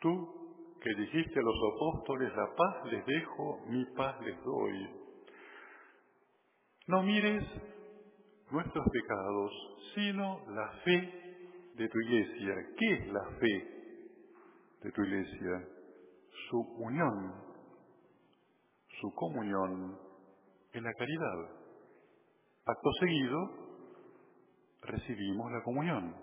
tú 0.00 0.42
que 0.82 0.94
dijiste 0.94 1.38
a 1.38 1.42
los 1.42 1.54
apóstoles, 1.74 2.32
la 2.34 2.56
paz 2.56 2.84
les 2.90 3.06
dejo, 3.06 3.60
mi 3.68 3.84
paz 3.96 4.20
les 4.22 4.36
doy. 4.42 4.90
No 6.88 7.04
mires 7.04 7.44
nuestros 8.50 8.84
pecados, 8.92 9.52
sino 9.94 10.40
la 10.50 10.68
fe 10.84 11.72
de 11.76 11.88
tu 11.88 12.00
iglesia. 12.00 12.54
¿Qué 12.76 12.94
es 12.94 13.06
la 13.12 13.24
fe 13.38 13.66
de 14.82 14.90
tu 14.90 15.02
iglesia? 15.02 15.71
Su 16.48 16.60
unión, 16.78 17.34
su 19.00 19.12
comunión 19.14 19.98
en 20.72 20.84
la 20.84 20.92
caridad. 20.94 21.62
Acto 22.64 22.90
seguido, 23.00 23.50
recibimos 24.82 25.52
la 25.52 25.62
comunión. 25.62 26.14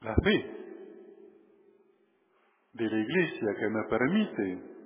La 0.00 0.14
fe 0.14 0.58
de 2.72 2.84
la 2.88 2.98
iglesia 2.98 3.48
que 3.58 3.68
me 3.68 3.84
permite 3.88 4.78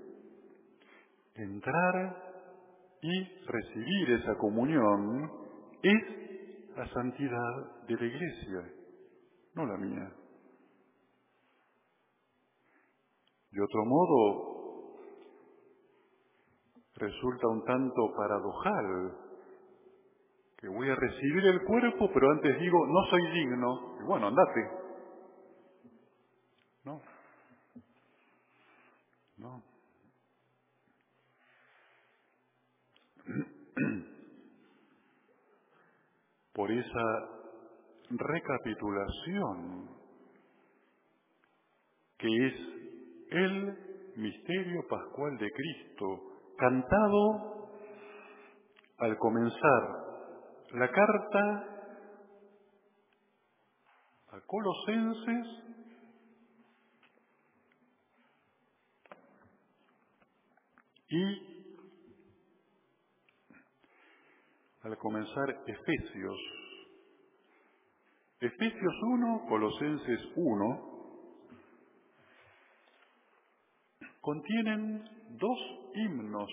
entrar 1.34 2.32
y 3.02 3.24
recibir 3.46 4.10
esa 4.12 4.34
comunión 4.36 5.30
es 5.82 6.76
la 6.76 6.88
santidad 6.94 7.86
de 7.86 7.96
la 7.96 8.06
iglesia, 8.06 8.72
no 9.54 9.66
la 9.66 9.76
mía. 9.76 10.21
De 13.52 13.62
otro 13.62 13.84
modo, 13.84 14.52
resulta 16.94 17.48
un 17.48 17.64
tanto 17.64 18.14
paradojal 18.16 19.18
que 20.56 20.68
voy 20.68 20.88
a 20.88 20.94
recibir 20.94 21.44
el 21.44 21.62
cuerpo, 21.64 22.10
pero 22.14 22.30
antes 22.30 22.58
digo, 22.58 22.86
no 22.86 23.04
soy 23.10 23.30
digno, 23.32 23.96
y 24.00 24.04
bueno, 24.04 24.28
andate. 24.28 24.70
No. 26.84 27.02
No. 29.36 29.62
Por 36.54 36.70
esa 36.72 37.28
recapitulación 38.08 39.90
que 42.16 42.46
es 42.46 42.81
el 43.32 44.12
misterio 44.16 44.86
pascual 44.88 45.38
de 45.38 45.50
Cristo, 45.50 46.20
cantado 46.58 47.68
al 48.98 49.16
comenzar 49.18 50.02
la 50.74 50.88
carta 50.90 51.72
a 54.32 54.40
Colosenses 54.46 55.46
y 61.08 61.52
al 64.82 64.96
comenzar 64.98 65.62
Efesios. 65.66 66.38
Efesios 68.40 68.94
1, 69.02 69.46
Colosenses 69.48 70.20
1, 70.36 70.91
contienen 74.22 75.04
dos 75.30 75.58
himnos 75.94 76.48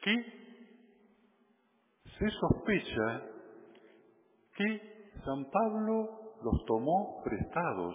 que 0.00 0.14
se 2.18 2.30
sospecha 2.30 3.22
que 4.54 5.12
San 5.24 5.50
Pablo 5.50 6.34
los 6.42 6.64
tomó 6.66 7.22
prestados. 7.24 7.94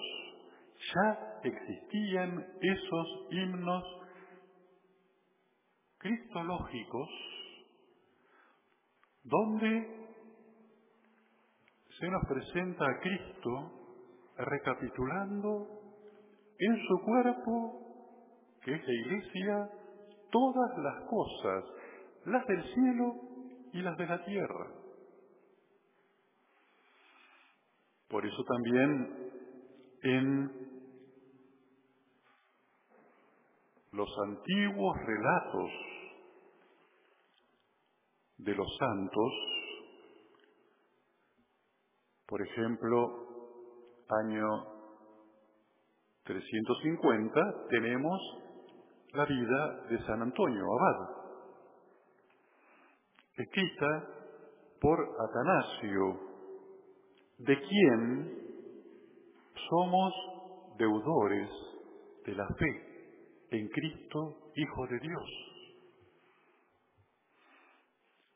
Ya 0.94 1.40
existían 1.44 2.46
esos 2.62 3.28
himnos 3.32 3.84
cristológicos 6.00 7.10
donde 9.24 10.04
se 12.00 12.08
nos 12.08 12.26
presenta 12.28 12.86
a 12.86 13.00
Cristo 13.00 13.72
recapitulando 14.38 15.83
en 16.60 16.88
su 16.88 17.02
cuerpo, 17.04 17.80
que 18.62 18.74
es 18.74 18.88
la 18.88 18.94
iglesia, 18.94 19.70
todas 20.32 20.78
las 20.78 21.04
cosas, 21.10 21.64
las 22.26 22.48
del 22.48 22.64
cielo 22.74 23.16
y 23.74 23.82
las 23.82 23.98
de 23.98 24.08
la 24.08 24.24
tierra. 24.26 24.72
Por 28.08 28.26
eso 28.26 28.44
también 28.44 29.32
en 30.04 30.52
los 33.92 34.10
antiguos 34.28 34.98
relatos 35.06 35.72
de 38.38 38.56
los 38.56 38.78
santos, 38.78 39.32
por 42.28 42.42
ejemplo, 42.42 43.28
año 44.10 44.73
350 46.26 47.68
tenemos 47.70 48.20
la 49.14 49.26
vida 49.26 49.86
de 49.90 50.06
San 50.06 50.22
Antonio 50.22 50.64
Abad, 50.64 51.10
escrita 53.38 54.08
por 54.80 55.00
Atanasio, 55.00 56.20
de 57.40 57.60
quien 57.62 58.44
somos 59.70 60.14
deudores 60.78 61.50
de 62.26 62.36
la 62.36 62.48
fe 62.48 62.94
en 63.52 63.68
Cristo, 63.68 64.52
Hijo 64.56 64.88
de 64.88 65.00
Dios. 65.00 65.30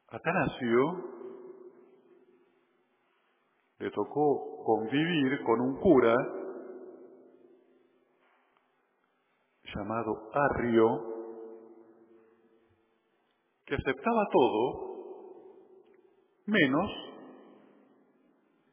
Atanasio 0.10 1.18
le 3.80 3.92
tocó 3.92 4.64
convivir 4.66 5.44
con 5.44 5.62
un 5.62 5.80
cura 5.80 6.16
llamado 9.76 10.30
Arrio, 10.34 11.16
que 13.66 13.76
aceptaba 13.76 14.28
todo 14.32 14.88
menos 16.46 16.92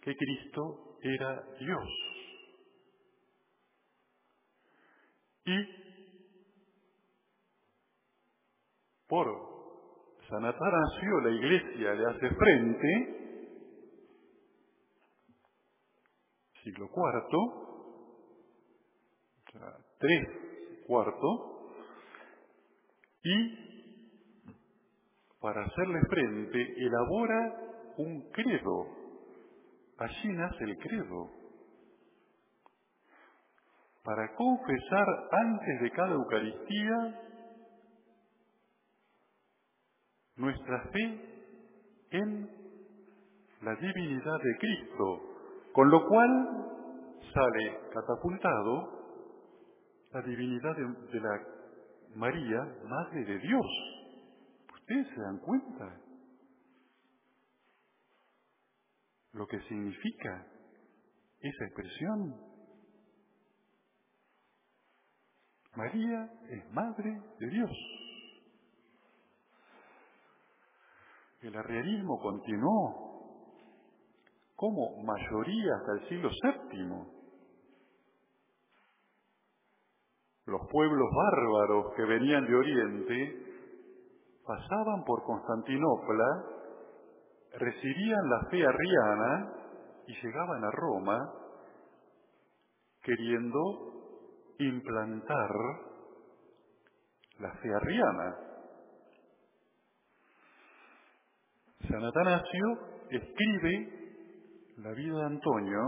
que 0.01 0.15
Cristo 0.17 0.99
era 1.03 1.43
Dios. 1.59 1.89
Y 5.47 5.85
por 9.09 9.27
San 10.29 10.45
Atanasio, 10.45 11.21
la 11.23 11.31
iglesia 11.31 11.95
le 11.95 12.07
hace 12.07 12.35
frente, 12.35 13.21
siglo 16.63 16.87
IV, 16.87 17.65
tres 19.99 20.44
cuarto, 20.87 21.55
y 23.23 23.65
para 25.41 25.63
hacerle 25.65 26.01
frente 26.09 26.75
elabora 26.79 27.65
un 27.99 28.31
credo. 28.31 28.87
Allí 29.99 30.29
nace 30.29 30.65
el 30.65 30.79
credo. 30.79 31.31
Para 34.03 34.35
confesar 34.35 35.07
antes 35.31 35.81
de 35.81 35.91
cada 35.91 36.13
Eucaristía 36.13 37.21
nuestra 40.37 40.83
fe 40.93 41.21
en 42.11 42.51
la 43.63 43.75
divinidad 43.77 44.39
de 44.43 44.59
Cristo, 44.59 45.21
con 45.73 45.91
lo 45.91 46.07
cual 46.07 46.31
sale 47.33 47.81
catapultado 47.93 49.04
la 50.15 50.23
divinidad 50.23 50.77
de, 50.77 51.21
la 51.21 51.43
María, 52.15 52.61
Madre 52.85 53.25
de 53.25 53.39
Dios. 53.41 53.67
¿Ustedes 54.73 55.09
se 55.09 55.21
dan 55.21 55.39
cuenta 55.39 56.01
lo 59.33 59.45
que 59.49 59.61
significa 59.63 60.47
esa 61.41 61.65
expresión? 61.65 62.37
María 65.75 66.31
es 66.49 66.73
Madre 66.73 67.21
de 67.41 67.51
Dios. 67.51 67.71
El 71.41 71.57
arrianismo 71.57 72.21
continuó 72.21 73.05
como 74.55 75.03
mayoría 75.03 75.75
hasta 75.81 75.93
el 75.93 76.09
siglo 76.09 76.31
VII. 76.71 77.24
Los 80.47 80.61
pueblos 80.71 81.09
bárbaros 81.15 81.95
que 81.97 82.05
venían 82.05 82.47
de 82.47 82.55
Oriente 82.55 83.45
pasaban 84.47 85.05
por 85.05 85.23
Constantinopla, 85.25 86.45
recibían 87.59 88.31
la 88.31 88.41
fe 88.51 88.67
arriana 88.67 89.53
y 90.07 90.15
llegaban 90.23 90.65
a 90.65 90.71
Roma 90.71 91.33
queriendo 93.03 93.61
implantar 94.59 95.51
la 97.39 97.53
fe 97.53 97.75
arriana. 97.75 98.37
San 101.89 102.05
Atanasio 102.05 102.79
escribe 103.11 104.05
la 104.79 104.91
vida 104.93 105.17
de 105.19 105.25
Antonio 105.25 105.81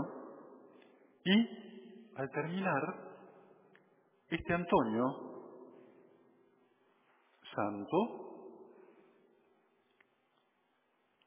y 1.25 2.13
al 2.15 2.29
terminar 2.31 3.06
este 4.29 4.53
Antonio, 4.53 5.05
santo, 7.55 7.97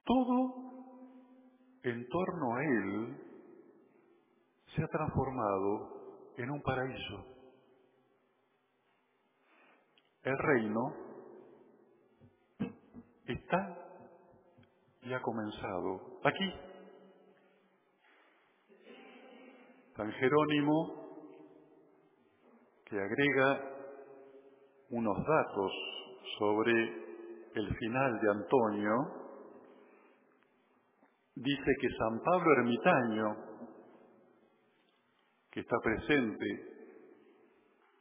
todo 0.05 0.71
en 1.83 2.07
torno 2.09 2.55
a 2.57 2.65
él 2.65 3.17
se 4.75 4.83
ha 4.83 4.89
transformado 4.89 6.33
en 6.37 6.51
un 6.51 6.63
paraíso. 6.63 7.25
El 10.23 10.37
reino 10.37 10.95
está 13.27 13.79
y 15.03 15.13
ha 15.15 15.23
comenzado 15.23 16.21
aquí. 16.25 16.53
San 19.97 20.13
Jerónimo 20.13 21.00
que 22.91 23.01
agrega 23.01 23.61
unos 24.91 25.17
datos 25.25 25.73
sobre 26.39 26.73
el 27.55 27.77
final 27.77 28.21
de 28.21 28.31
Antonio, 28.33 28.93
dice 31.37 31.71
que 31.81 31.89
San 31.97 32.21
Pablo 32.21 32.53
Ermitaño, 32.59 33.37
que 35.53 35.61
está 35.61 35.77
presente 35.85 36.47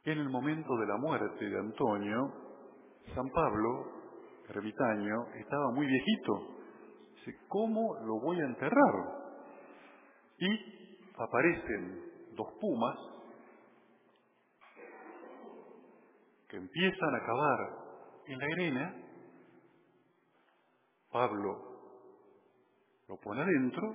en 0.06 0.18
el 0.18 0.28
momento 0.28 0.76
de 0.76 0.86
la 0.86 0.96
muerte 0.96 1.48
de 1.48 1.58
Antonio, 1.60 2.32
San 3.14 3.30
Pablo 3.30 3.92
Ermitaño 4.48 5.26
estaba 5.36 5.70
muy 5.72 5.86
viejito. 5.86 6.32
Dice, 7.14 7.38
¿cómo 7.46 7.94
lo 8.04 8.18
voy 8.20 8.40
a 8.40 8.46
enterrar? 8.46 8.94
Y 10.36 11.12
aparecen 11.16 12.34
dos 12.34 12.48
pumas 12.60 13.19
que 16.50 16.56
empiezan 16.56 17.14
a 17.14 17.24
cavar 17.24 17.58
en 18.26 18.38
la 18.38 18.44
arena, 18.44 18.94
Pablo 21.10 21.70
lo 23.08 23.16
pone 23.20 23.42
adentro, 23.42 23.94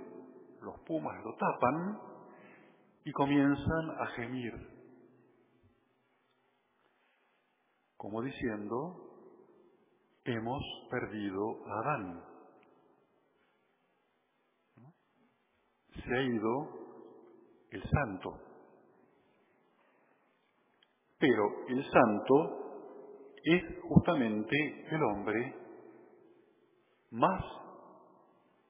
los 0.62 0.80
pumas 0.82 1.22
lo 1.24 1.36
tapan 1.36 2.00
y 3.04 3.12
comienzan 3.12 3.90
a 4.00 4.08
gemir, 4.16 4.54
como 7.98 8.22
diciendo, 8.22 9.06
hemos 10.24 10.64
perdido 10.90 11.66
a 11.68 11.80
Adán. 11.80 12.24
Se 15.94 16.16
ha 16.16 16.22
ido 16.22 16.70
el 17.72 17.84
santo. 17.90 18.45
Pero 21.26 21.66
el 21.70 21.84
santo 21.90 22.94
es 23.44 23.64
justamente 23.82 24.56
el 24.92 25.02
hombre 25.02 25.56
más 27.10 27.44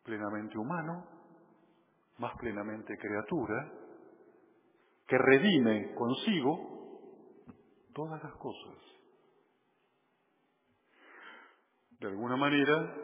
plenamente 0.06 0.58
humano, 0.58 1.06
más 2.18 2.32
plenamente 2.38 2.98
criatura, 2.98 3.74
que 5.06 5.18
redime 5.18 5.94
consigo 5.96 7.42
todas 7.94 8.24
las 8.24 8.34
cosas. 8.36 8.78
De 12.00 12.08
alguna 12.08 12.38
manera, 12.38 12.96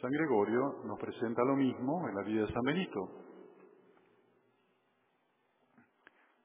San 0.00 0.10
Gregorio 0.10 0.82
nos 0.86 0.98
presenta 0.98 1.44
lo 1.44 1.54
mismo 1.54 2.08
en 2.08 2.16
la 2.16 2.22
vida 2.24 2.46
de 2.46 2.52
San 2.52 2.62
Benito, 2.64 3.10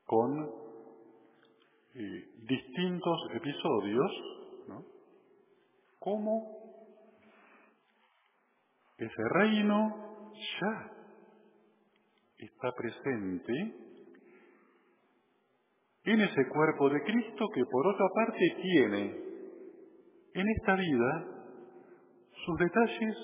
con 0.05 0.62
distintos 1.93 3.17
episodios, 3.33 4.11
¿no? 4.67 4.83
cómo 5.99 6.63
ese 8.97 9.29
reino 9.29 10.33
ya 10.59 10.91
está 12.37 12.71
presente 12.75 13.53
en 16.05 16.21
ese 16.21 16.49
cuerpo 16.49 16.89
de 16.89 17.03
Cristo 17.03 17.45
que 17.53 17.63
por 17.71 17.87
otra 17.87 18.07
parte 18.13 18.61
tiene 18.61 19.23
en 20.33 20.49
esta 20.49 20.75
vida 20.75 21.27
sus 22.45 22.57
detalles 22.57 23.15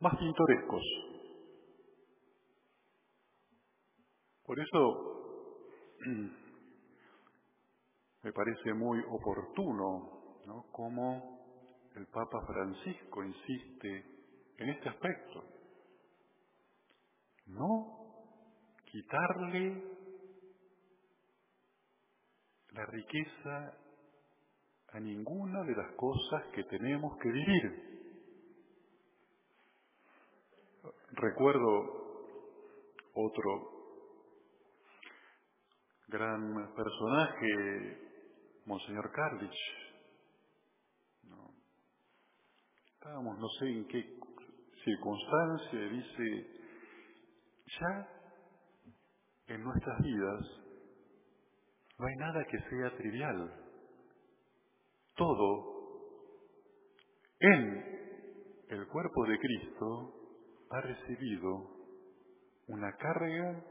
más 0.00 0.16
pintorescos. 0.18 0.82
Por 4.44 4.60
eso 4.60 5.10
me 8.24 8.32
parece 8.32 8.72
muy 8.72 9.04
oportuno 9.10 10.40
¿no? 10.46 10.64
cómo 10.72 11.90
el 11.94 12.06
Papa 12.06 12.40
Francisco 12.46 13.22
insiste 13.22 14.04
en 14.56 14.68
este 14.70 14.88
aspecto. 14.88 15.44
No 17.46 17.98
quitarle 18.86 19.82
la 22.70 22.86
riqueza 22.86 23.78
a 24.88 25.00
ninguna 25.00 25.62
de 25.64 25.76
las 25.76 25.92
cosas 25.94 26.46
que 26.54 26.64
tenemos 26.64 27.18
que 27.18 27.28
vivir. 27.28 27.94
Recuerdo 31.12 32.04
otro 33.12 33.74
gran 36.08 36.74
personaje 36.74 38.03
Monseñor 38.66 39.10
Carlich. 39.12 39.58
¿no? 41.24 41.54
Estábamos, 42.94 43.38
no 43.38 43.48
sé 43.58 43.66
en 43.66 43.86
qué 43.88 44.18
circunstancia, 44.84 45.80
dice, 45.80 46.46
ya 47.80 48.08
en 49.48 49.62
nuestras 49.62 50.00
vidas 50.02 50.40
no 51.98 52.06
hay 52.06 52.16
nada 52.16 52.44
que 52.44 52.58
sea 52.58 52.96
trivial. 52.96 53.52
Todo 55.14 55.74
en 57.40 57.84
el 58.68 58.88
cuerpo 58.88 59.26
de 59.26 59.38
Cristo 59.38 60.14
ha 60.70 60.80
recibido 60.80 61.70
una 62.68 62.90
carga 62.96 63.62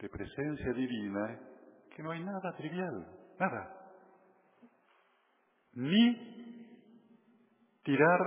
de 0.00 0.08
presencia 0.08 0.72
divina 0.72 1.40
que 1.94 2.02
no 2.02 2.10
hay 2.10 2.22
nada 2.22 2.56
trivial, 2.56 3.06
nada 3.38 3.83
ni 5.76 6.34
tirar 7.82 8.20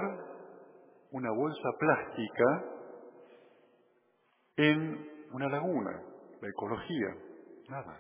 una 1.12 1.32
bolsa 1.32 1.70
plástica 1.80 2.66
en 4.58 5.10
una 5.32 5.50
laguna, 5.50 6.02
la 6.42 6.50
ecología, 6.50 7.16
nada. 7.70 8.00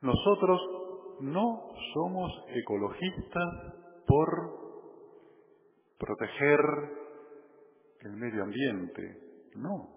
Nosotros 0.00 0.60
no 1.20 1.68
somos 1.94 2.32
ecologistas 2.48 3.74
por 4.06 4.28
proteger 5.98 6.60
el 8.00 8.12
medio 8.12 8.42
ambiente, 8.44 9.50
no, 9.56 9.88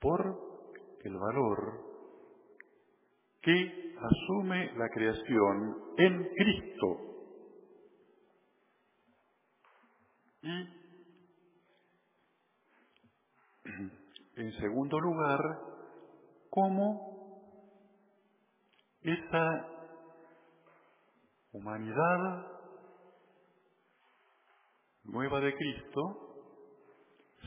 por 0.00 0.20
el 1.04 1.16
valor 1.16 1.91
que 3.42 3.94
asume 3.98 4.72
la 4.76 4.88
creación 4.88 5.76
en 5.98 6.28
Cristo. 6.34 6.98
Y, 10.42 10.68
en 14.36 14.52
segundo 14.60 14.98
lugar, 14.98 15.40
cómo 16.50 17.12
esa 19.02 19.68
humanidad 21.52 22.46
nueva 25.04 25.40
de 25.40 25.54
Cristo 25.54 26.00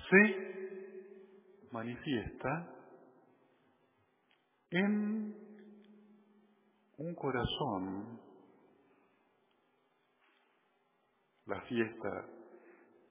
se 0.09 1.67
manifiesta 1.71 2.69
en 4.71 5.44
un 6.97 7.13
corazón, 7.15 8.19
la 11.45 11.61
fiesta 11.61 12.27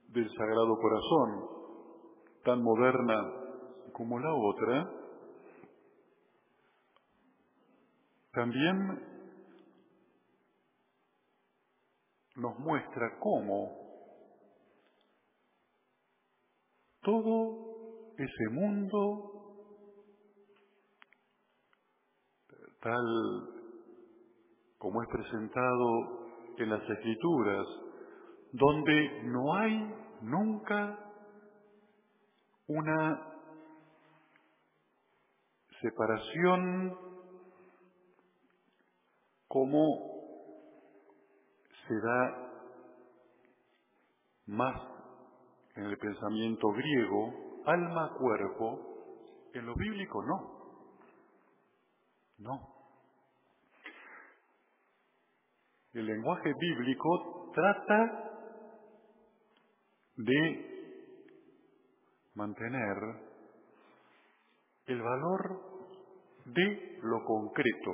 del 0.09 0.29
Sagrado 0.31 0.77
Corazón, 0.81 1.49
tan 2.45 2.63
moderna 2.63 3.15
como 3.93 4.19
la 4.19 4.35
otra, 4.35 4.91
también 8.33 9.15
nos 12.37 12.59
muestra 12.59 13.19
cómo 13.21 13.85
todo 17.03 18.15
ese 18.17 18.49
mundo 18.51 19.31
tal 22.81 23.64
como 24.85 25.01
es 25.03 25.09
presentado 25.09 26.29
en 26.59 26.69
las 26.69 26.83
escrituras, 26.83 27.67
donde 28.53 29.23
no 29.23 29.55
hay 29.55 29.95
nunca 30.21 30.99
una 32.67 33.33
separación 35.81 36.99
como 39.49 39.81
se 41.89 41.95
da 41.95 42.53
más 44.49 44.83
en 45.77 45.85
el 45.85 45.97
pensamiento 45.97 46.69
griego, 46.73 47.63
alma-cuerpo, 47.65 49.49
en 49.55 49.65
lo 49.65 49.75
bíblico 49.77 50.23
no. 50.27 50.55
No. 52.37 52.74
El 55.95 56.07
lenguaje 56.07 56.53
bíblico 56.59 57.53
trata 57.55 58.31
de 60.17 60.75
mantener 62.35 62.97
el 64.87 65.01
valor 65.01 65.61
de 66.47 66.99
lo 67.01 67.25
concreto, 67.25 67.93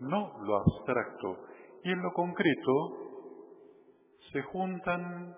no 0.00 0.38
lo 0.44 0.56
abstracto. 0.56 1.46
Y 1.82 1.92
en 1.92 2.02
lo 2.02 2.12
concreto 2.12 2.72
se 4.32 4.42
juntan 4.42 5.34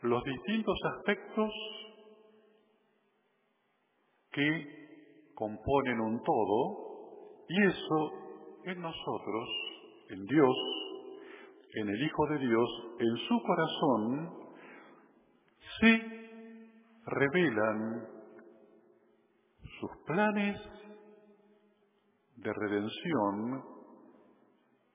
los 0.00 0.24
distintos 0.24 0.78
aspectos 0.96 1.50
que 4.30 5.30
componen 5.34 6.00
un 6.00 6.22
todo 6.22 7.44
y 7.50 7.66
eso 7.66 8.21
en 8.64 8.80
nosotros, 8.80 9.48
en 10.10 10.24
Dios, 10.26 10.56
en 11.74 11.88
el 11.88 12.02
Hijo 12.02 12.26
de 12.26 12.38
Dios, 12.38 12.68
en 12.98 13.16
su 13.28 13.42
corazón, 13.42 14.42
se 15.80 16.12
revelan 17.06 18.06
sus 19.80 19.90
planes 20.06 20.60
de 22.36 22.52
redención 22.52 23.64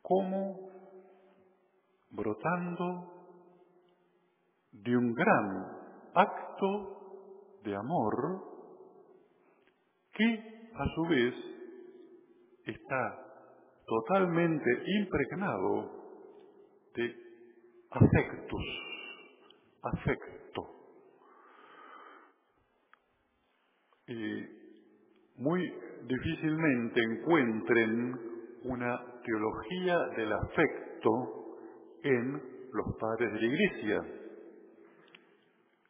como 0.02 0.56
brotando 2.12 3.18
de 4.72 4.96
un 4.96 5.14
gran 5.14 5.66
acto 6.14 7.60
de 7.64 7.76
amor 7.76 8.44
que 10.14 10.70
a 10.74 10.86
su 10.96 11.02
vez 11.10 11.34
está 12.66 13.27
totalmente 13.88 14.70
impregnado 14.86 15.92
de 16.94 17.16
afectos, 17.90 18.64
afecto. 19.82 20.62
Y 24.08 24.46
muy 25.38 25.74
difícilmente 26.04 27.02
encuentren 27.02 28.20
una 28.64 29.00
teología 29.24 29.98
del 30.18 30.34
afecto 30.34 31.56
en 32.04 32.34
los 32.74 32.96
padres 33.00 33.32
de 33.34 33.40
la 33.40 33.46
iglesia. 33.46 34.02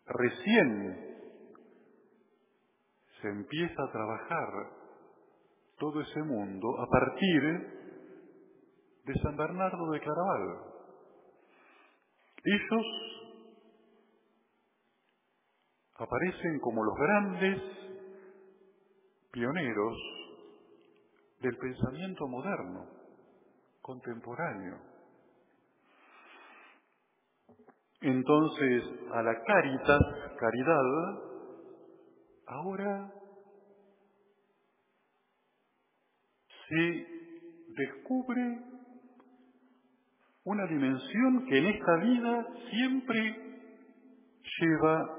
Recién 0.05 1.17
se 3.21 3.27
empieza 3.27 3.83
a 3.83 3.91
trabajar 3.91 4.49
todo 5.79 6.01
ese 6.01 6.21
mundo 6.23 6.79
a 6.79 6.87
partir 6.87 7.76
de 9.07 9.13
San 9.21 9.37
Bernardo 9.37 9.89
de 9.91 9.99
Claraval. 10.01 10.59
Ellos 12.43 12.85
aparecen 15.95 16.59
como 16.59 16.83
los 16.83 16.95
grandes 16.95 17.61
pioneros 19.31 19.97
del 21.39 21.57
pensamiento 21.57 22.27
moderno, 22.27 22.85
contemporáneo. 23.81 24.77
Entonces, 28.01 28.83
a 29.13 29.23
la 29.23 29.41
caritas, 29.43 30.01
caridad, 30.37 30.83
ahora 32.45 33.13
se 36.67 37.07
descubre 37.69 38.66
una 40.47 40.65
dimensión 40.65 41.45
que 41.45 41.57
en 41.57 41.65
esta 41.65 41.95
vida 41.97 42.47
siempre 42.69 43.19
lleva 44.61 45.09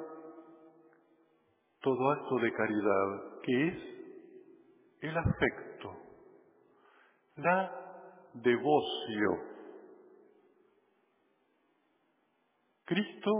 todo 1.82 2.10
acto 2.12 2.38
de 2.38 2.52
caridad, 2.54 3.40
que 3.42 3.68
es 3.68 3.74
el 5.02 5.18
afecto, 5.18 5.92
la 7.36 7.70
devoción. 8.32 9.38
Cristo 12.86 13.30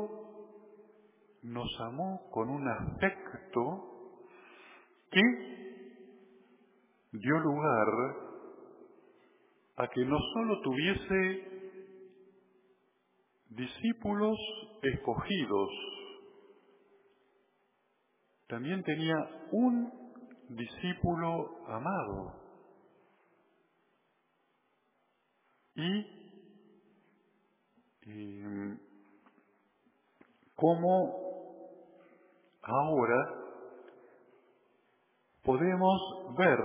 nos 1.44 1.80
amó 1.80 2.28
con 2.30 2.50
un 2.50 2.68
afecto 2.68 4.20
que 5.10 5.22
dio 7.12 7.38
lugar 7.38 7.88
a 9.78 9.88
que 9.88 10.04
no 10.04 10.18
solo 10.34 10.60
tuviese 10.60 11.57
discípulos 13.50 14.38
escogidos. 14.82 15.70
También 18.48 18.82
tenía 18.82 19.16
un 19.52 19.92
discípulo 20.48 21.66
amado. 21.66 22.34
Y, 25.74 26.00
y 28.02 28.42
cómo 30.56 31.28
ahora 32.62 33.38
podemos 35.42 36.00
ver 36.36 36.58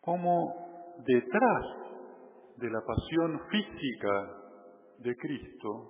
cómo 0.00 0.94
detrás 1.04 1.81
de 2.62 2.70
la 2.70 2.80
pasión 2.80 3.40
física 3.50 4.36
de 4.98 5.16
Cristo, 5.16 5.88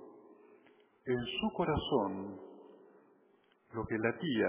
en 1.05 1.19
su 1.39 1.53
corazón 1.53 2.41
lo 3.75 3.85
que 3.85 3.99
latía 3.99 4.49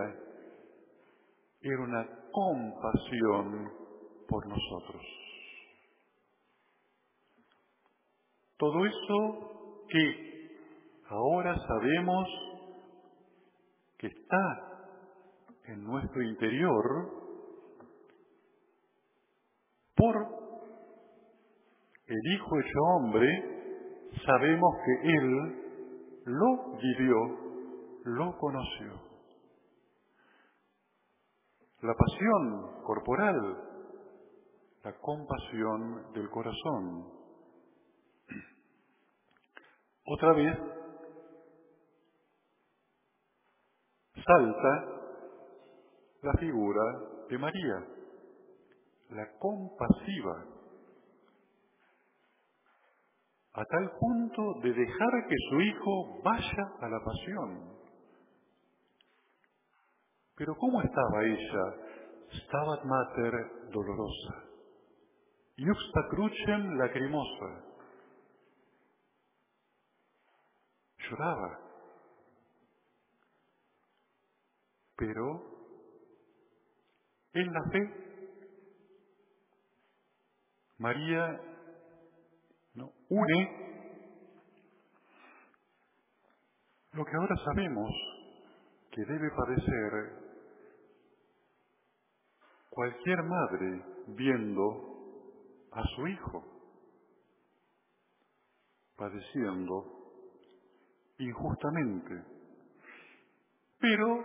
era 1.60 1.84
una 1.84 2.08
compasión 2.32 3.72
por 4.30 4.48
nosotros. 4.48 5.02
Todo 8.58 8.86
eso 8.86 9.86
que 9.90 10.50
ahora 11.10 11.58
sabemos 11.68 12.28
que 13.98 14.08
está 14.08 15.02
en 15.66 15.84
nuestro 15.84 16.22
interior 16.22 16.84
por 19.94 20.43
el 22.08 22.34
Hijo 22.34 22.60
hecho 22.60 22.80
hombre, 22.95 23.28
sabemos 24.26 24.76
que 24.86 25.10
Él 25.10 25.64
lo 26.26 26.78
vivió, 26.78 27.16
lo 28.06 28.38
conoció. 28.38 29.01
La 31.82 31.93
pasión 31.93 32.84
corporal, 32.84 33.58
la 34.84 34.93
compasión 34.99 36.14
del 36.14 36.30
corazón. 36.30 37.12
Otra 40.06 40.34
vez 40.34 40.58
salta 44.26 44.86
la 46.22 46.34
figura 46.34 46.84
de 47.30 47.38
María, 47.38 47.88
la 49.10 49.38
compasiva, 49.39 50.53
a 53.54 53.66
tal 53.66 53.91
punto 53.99 54.60
de 54.64 54.74
dejar 54.74 55.28
que 55.28 55.36
su 55.49 55.62
hijo 55.62 56.22
vaya 56.24 56.64
a 56.82 56.89
la 56.89 56.99
pasión. 57.04 57.74
Pero 60.36 60.56
¿cómo 60.58 60.82
estaba 60.82 61.24
ella? 61.24 61.76
Stabat 62.32 62.84
mater 62.84 63.34
dolorosa. 63.72 64.43
Iuxta 65.56 66.01
crucem 66.10 66.78
lacrimosa. 66.78 67.64
Lloraba. 70.97 71.60
Pero 74.97 75.41
en 77.34 77.54
la 77.54 77.64
fe, 77.72 78.04
María 80.80 81.53
une 82.76 83.64
lo 86.94 87.06
que 87.06 87.16
ahora 87.16 87.36
sabemos 87.46 87.90
que 88.92 89.04
debe 89.06 89.30
padecer 89.32 90.24
cualquier 92.70 93.24
madre 93.24 93.86
viendo 94.08 94.94
a 95.72 95.84
su 95.96 96.08
hijo 96.08 96.44
padeciendo 98.96 99.86
injustamente. 101.18 102.24
Pero 103.80 104.24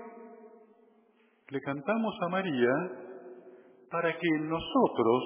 le 1.49 1.61
cantamos 1.61 2.15
a 2.23 2.29
María 2.29 2.73
para 3.91 4.13
que 4.17 4.27
en 4.37 4.49
nosotros 4.49 5.25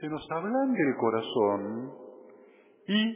se 0.00 0.08
nos 0.08 0.30
ablangue 0.30 0.82
el 0.82 0.96
corazón 0.96 2.05
y 2.88 3.14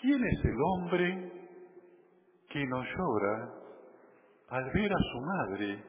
¿quién 0.00 0.24
es 0.24 0.44
el 0.44 0.56
hombre 0.62 1.32
que 2.48 2.64
no 2.66 2.82
llora 2.84 3.54
al 4.48 4.70
ver 4.72 4.92
a 4.92 4.98
su 5.12 5.20
madre 5.20 5.84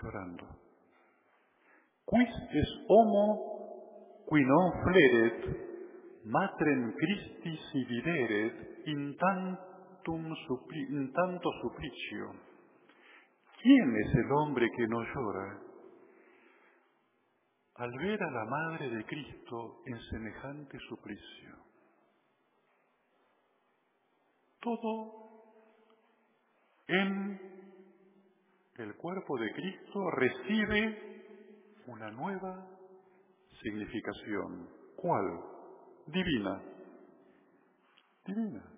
llorando? 0.00 0.46
Quis 2.04 2.32
es 2.52 2.70
homo 2.88 3.26
qui 4.28 4.44
non 4.44 4.72
fleret 4.84 5.46
matrem 6.24 6.92
Christi 7.00 7.56
si 7.70 7.84
videret 7.88 8.86
in 8.92 9.16
tantum 9.16 10.32
in 10.90 11.12
tanto 11.12 11.50
supplicio. 11.62 12.32
¿Quién 13.60 13.96
es 13.96 14.14
el 14.14 14.32
hombre 14.32 14.68
que 14.76 14.86
no 14.86 15.02
llora 15.02 15.73
al 17.76 17.90
ver 17.98 18.22
a 18.22 18.30
la 18.30 18.44
Madre 18.44 18.88
de 18.88 19.04
Cristo 19.04 19.82
en 19.86 20.00
semejante 20.10 20.78
suplicio? 20.88 21.56
Todo 24.60 25.24
en 26.86 27.40
el 28.76 28.94
cuerpo 28.96 29.38
de 29.38 29.52
Cristo 29.52 30.10
recibe 30.10 31.14
una 31.86 32.10
nueva 32.10 32.66
significación. 33.62 34.68
¿Cuál? 34.96 35.40
Divina. 36.06 36.62
Divina. 38.26 38.70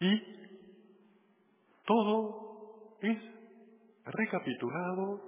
Y 0.00 0.22
todo 1.84 2.96
es 3.02 3.39
recapitulado, 4.10 5.20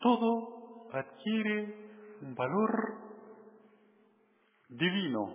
todo 0.00 0.88
adquiere 0.92 2.18
un 2.22 2.34
valor 2.34 2.94
divino. 4.68 5.34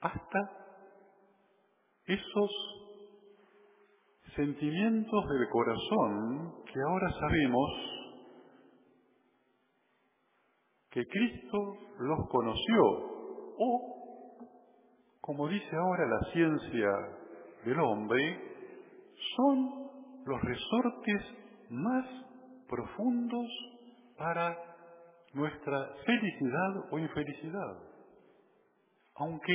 Hasta 0.00 0.60
esos 2.06 2.50
sentimientos 4.34 5.28
del 5.28 5.48
corazón 5.50 6.54
que 6.64 6.80
ahora 6.88 7.12
sabemos 7.20 7.70
que 10.90 11.06
Cristo 11.06 11.76
los 11.98 12.28
conoció 12.28 12.82
o, 13.58 14.46
como 15.20 15.48
dice 15.48 15.76
ahora 15.76 16.06
la 16.06 16.32
ciencia 16.32 16.90
del 17.64 17.78
hombre, 17.78 18.50
son 19.36 19.79
los 20.26 20.40
resortes 20.42 21.22
más 21.70 22.06
profundos 22.68 23.46
para 24.16 24.56
nuestra 25.32 25.94
felicidad 26.04 26.92
o 26.92 26.98
infelicidad, 26.98 27.78
aunque 29.16 29.54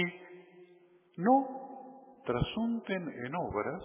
no 1.17 2.21
trasunten 2.25 3.07
en 3.25 3.35
obras 3.35 3.83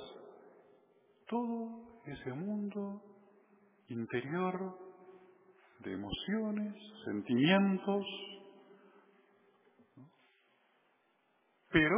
todo 1.28 2.00
ese 2.06 2.32
mundo 2.32 3.02
interior 3.88 4.78
de 5.80 5.92
emociones, 5.92 6.74
sentimientos, 7.04 8.04
pero 11.70 11.96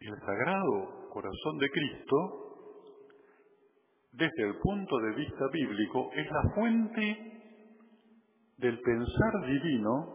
el 0.00 0.20
sagrado 0.20 0.97
corazón 1.20 1.58
de 1.58 1.68
Cristo, 1.70 2.14
desde 4.12 4.42
el 4.46 4.56
punto 4.58 4.98
de 4.98 5.14
vista 5.16 5.48
bíblico, 5.52 6.10
es 6.14 6.30
la 6.30 6.42
fuente 6.54 7.42
del 8.58 8.80
pensar 8.80 9.46
divino, 9.46 10.14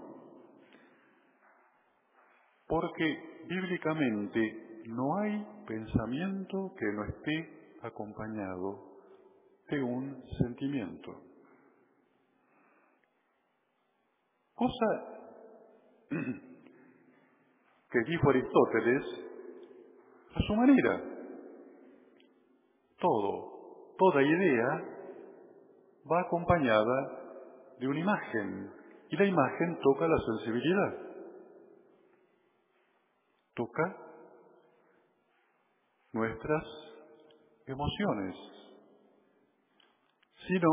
porque 2.67 3.43
bíblicamente 3.49 4.83
no 4.85 5.17
hay 5.17 5.45
pensamiento 5.67 6.73
que 6.79 6.85
no 6.93 7.03
esté 7.03 7.77
acompañado 7.81 8.93
de 9.69 9.83
un 9.83 10.23
sentimiento. 10.39 11.21
Cosa 14.55 14.85
que 17.91 17.99
dijo 18.07 18.29
Aristóteles 18.29 19.32
a 20.35 20.41
su 20.41 20.55
manera. 20.55 21.01
Todo, 22.99 23.95
toda 23.97 24.21
idea 24.21 24.93
va 26.11 26.21
acompañada 26.21 27.75
de 27.79 27.87
una 27.87 27.99
imagen 27.99 28.71
y 29.09 29.17
la 29.17 29.25
imagen 29.25 29.79
toca 29.81 30.07
la 30.07 30.17
sensibilidad. 30.25 30.97
Toca 33.55 33.97
nuestras 36.13 36.63
emociones. 37.67 38.35
Sino, 40.47 40.69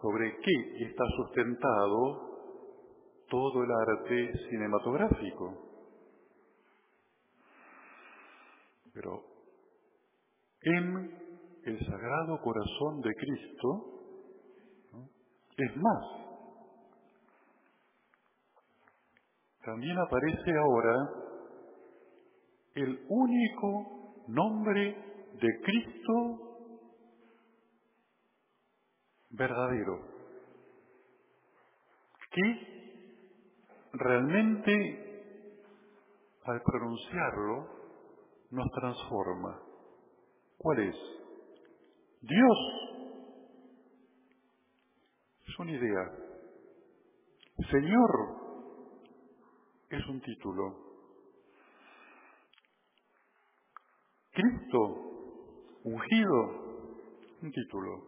¿sobre 0.00 0.36
qué 0.40 0.86
está 0.86 1.04
sustentado 1.16 2.30
todo 3.28 3.64
el 3.64 3.70
arte 3.70 4.32
cinematográfico? 4.48 5.61
Pero 8.92 9.24
en 10.60 11.22
el 11.64 11.78
Sagrado 11.86 12.40
Corazón 12.42 13.00
de 13.00 13.14
Cristo 13.14 13.92
es 15.56 15.76
más. 15.76 16.22
También 19.64 19.96
aparece 19.98 20.58
ahora 20.58 21.10
el 22.74 23.06
único 23.08 24.24
nombre 24.28 24.96
de 25.40 25.60
Cristo 25.62 26.52
verdadero, 29.30 30.00
que 32.30 32.72
realmente 33.92 35.12
al 36.44 36.60
pronunciarlo 36.62 37.81
nos 38.52 38.70
transforma. 38.70 39.60
¿Cuál 40.58 40.80
es? 40.80 40.96
Dios. 42.20 42.58
Es 45.48 45.58
una 45.58 45.72
idea. 45.72 46.10
Señor 47.70 48.42
es 49.88 50.06
un 50.06 50.20
título. 50.20 50.76
Cristo, 54.32 54.78
ungido, 55.84 56.42
un 57.42 57.52
título. 57.52 58.06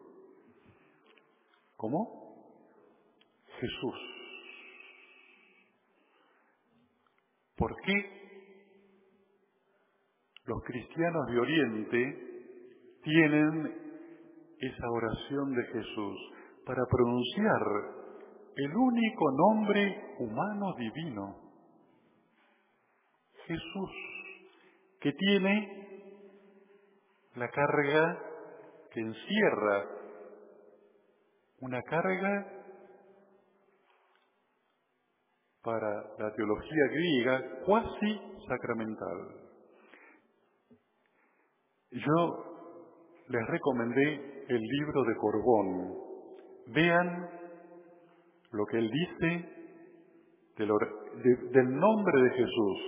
¿Cómo? 1.76 2.24
Jesús. 3.61 3.95
¿Por 7.57 7.74
qué 7.82 8.14
los 10.47 10.62
cristianos 10.64 11.26
de 11.30 11.38
Oriente 11.38 12.18
tienen 13.03 13.84
esa 14.59 14.90
oración 14.90 15.55
de 15.55 15.64
Jesús? 15.64 16.18
Para 16.66 16.82
pronunciar 16.90 17.62
el 18.57 18.76
único 18.76 19.24
nombre 19.32 20.14
humano 20.18 20.74
divino, 20.78 21.45
Jesús, 23.47 23.90
que 25.01 25.12
tiene 25.12 25.84
la 27.34 27.49
carga 27.51 28.18
que 28.90 29.01
encierra 29.01 29.84
una 31.61 31.82
carga 31.82 32.47
para 35.62 36.16
la 36.18 36.32
teología 36.34 36.84
griega 36.90 37.61
cuasi 37.66 38.20
sacramental. 38.47 39.43
Yo 41.95 42.45
les 43.28 43.47
recomendé 43.47 44.45
el 44.49 44.61
libro 44.61 45.05
de 45.05 45.14
Corbón. 45.14 45.95
Vean 46.66 47.30
lo 48.51 48.66
que 48.66 48.78
él 48.78 48.90
dice 48.90 49.49
del, 50.57 51.70
nombre 51.78 52.22
de 52.22 52.30
Jesús. 52.30 52.78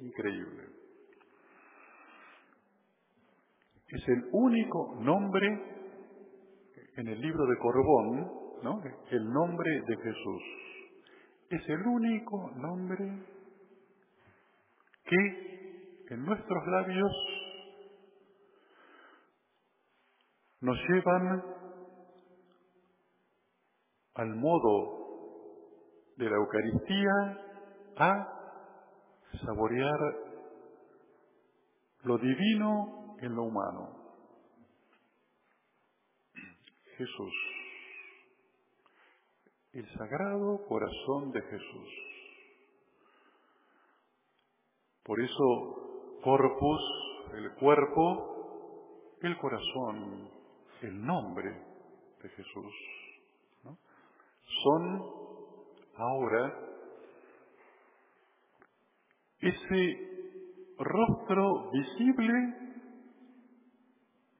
Increíble. 0.00 0.62
Es 3.88 4.08
el 4.08 4.28
único 4.32 4.96
nombre 5.00 5.46
en 6.96 7.08
el 7.08 7.20
libro 7.20 7.46
de 7.46 7.56
Corbón, 7.56 8.32
¿no? 8.62 8.82
El 9.10 9.32
nombre 9.32 9.70
de 9.86 9.96
Jesús. 9.96 10.42
Es 11.48 11.68
el 11.70 11.86
único 11.86 12.50
nombre 12.56 13.26
que 15.04 16.14
en 16.14 16.24
nuestros 16.24 16.66
labios 16.66 17.12
nos 20.62 20.78
llevan 20.88 21.42
al 24.14 24.36
modo 24.36 25.02
de 26.16 26.30
la 26.30 26.36
Eucaristía 26.36 27.12
a 27.96 28.28
saborear 29.44 29.98
lo 32.04 32.16
divino 32.18 33.16
en 33.20 33.34
lo 33.34 33.42
humano. 33.42 34.02
Jesús, 36.96 37.34
el 39.72 39.88
sagrado 39.98 40.64
corazón 40.68 41.32
de 41.32 41.42
Jesús. 41.42 41.88
Por 45.02 45.20
eso, 45.20 46.20
corpus, 46.22 46.80
el 47.34 47.52
cuerpo, 47.54 49.16
el 49.22 49.36
corazón, 49.38 50.41
el 50.82 51.04
nombre 51.04 51.50
de 52.22 52.28
Jesús, 52.28 52.74
son 54.64 55.02
ahora 55.96 56.54
ese 59.40 60.74
rostro 60.78 61.70
visible 61.70 62.62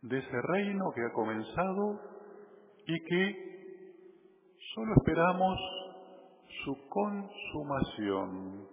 de 0.03 0.18
ese 0.18 0.43
reino 0.43 0.93
que 0.95 1.05
ha 1.05 1.12
comenzado 1.12 2.01
y 2.86 3.01
que 3.05 3.53
solo 4.74 4.95
esperamos 4.97 5.59
su 6.64 6.88
consumación. 6.88 8.68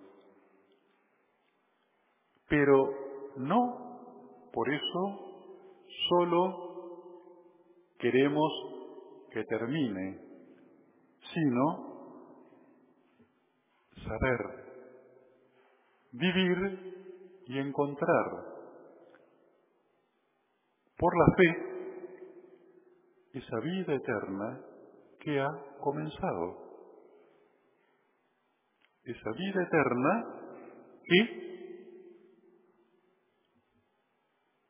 Pero 2.48 2.90
no 3.38 4.50
por 4.52 4.74
eso 4.74 5.30
solo 6.10 6.69
queremos 8.00 8.52
que 9.32 9.44
termine, 9.44 10.20
sino 11.34 11.90
saber, 13.96 14.40
vivir 16.14 17.44
y 17.46 17.60
encontrar 17.60 18.26
por 20.98 21.14
la 21.18 21.36
fe 21.36 21.70
esa 23.34 23.60
vida 23.60 23.94
eterna 23.94 24.62
que 25.20 25.40
ha 25.40 25.50
comenzado. 25.80 26.70
Esa 29.04 29.32
vida 29.32 29.64
eterna 29.64 30.26
que 31.04 31.50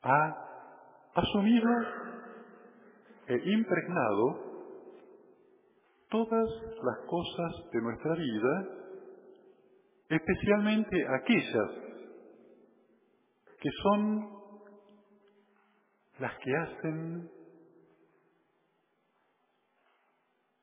ha 0.02 0.36
asumido 1.16 1.70
e 3.30 3.52
impregnado 3.52 4.50
todas 6.10 6.50
las 6.84 6.98
cosas 7.08 7.72
de 7.72 7.82
nuestra 7.82 8.16
vida, 8.16 8.68
especialmente 10.10 11.08
aquellas 11.08 11.72
que 13.60 13.70
son 13.84 14.30
las 16.18 16.34
que 16.40 16.56
hacen 16.56 17.30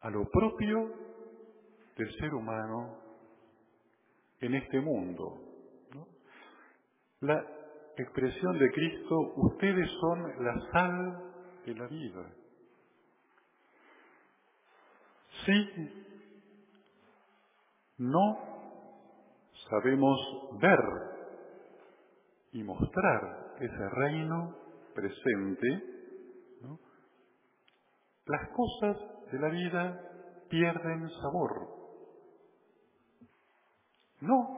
a 0.01 0.11
lo 0.11 0.29
propio 0.29 0.93
del 1.97 2.13
ser 2.19 2.35
humano 2.35 2.99
en 4.41 4.55
este 4.55 4.81
mundo. 4.81 5.41
La 7.21 7.47
expresión 7.97 8.59
de 8.59 8.73
Cristo, 8.73 9.17
ustedes 9.37 9.89
son 10.01 10.45
la 10.45 10.61
sal 10.73 11.33
de 11.65 11.75
la 11.75 11.87
vida. 11.87 12.33
Si 15.47 15.55
no 17.99 18.39
sabemos 19.71 20.19
ver 20.61 20.81
y 22.51 22.65
mostrar 22.65 23.55
ese 23.61 23.89
reino 23.91 24.57
presente, 24.93 25.97
las 28.25 28.49
cosas 28.49 28.97
de 29.31 29.39
la 29.39 29.49
vida 29.49 30.01
pierden 30.49 31.09
sabor. 31.11 31.69
No 34.21 34.49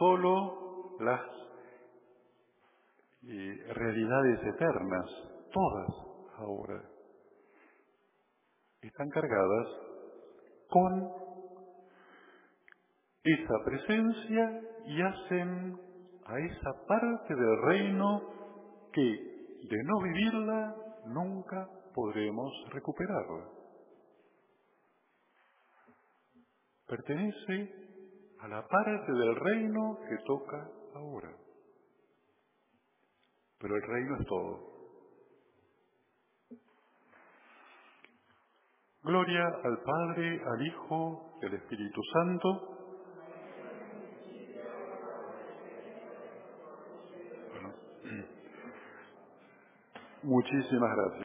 solo 0.00 0.96
las 0.98 1.20
eh, 3.28 3.72
realidades 3.74 4.40
eternas, 4.42 5.06
todas 5.52 5.88
ahora, 6.38 6.82
están 8.80 9.08
cargadas 9.10 9.91
con 10.72 11.08
esa 13.22 13.54
presencia 13.64 14.60
y 14.86 15.02
hacen 15.02 15.78
a 16.24 16.38
esa 16.38 16.86
parte 16.88 17.34
del 17.34 17.62
reino 17.62 18.22
que 18.92 19.02
de 19.02 19.84
no 19.84 20.00
vivirla 20.02 20.74
nunca 21.06 21.68
podremos 21.94 22.52
recuperarla. 22.70 23.62
pertenece 26.92 27.72
a 28.40 28.48
la 28.48 28.68
parte 28.68 29.12
del 29.12 29.34
reino 29.36 29.98
que 30.06 30.16
toca 30.26 30.68
ahora. 30.94 31.34
Pero 33.58 33.76
el 33.76 33.82
reino 33.82 34.16
es 34.20 34.26
todo. 34.26 34.71
Gloria 39.04 39.44
al 39.64 39.78
Padre, 39.82 40.40
al 40.46 40.64
Hijo 40.64 41.32
y 41.42 41.46
al 41.46 41.54
Espíritu 41.54 42.00
Santo. 42.12 42.68
muchísimas 50.22 50.96
gracias. 50.96 51.20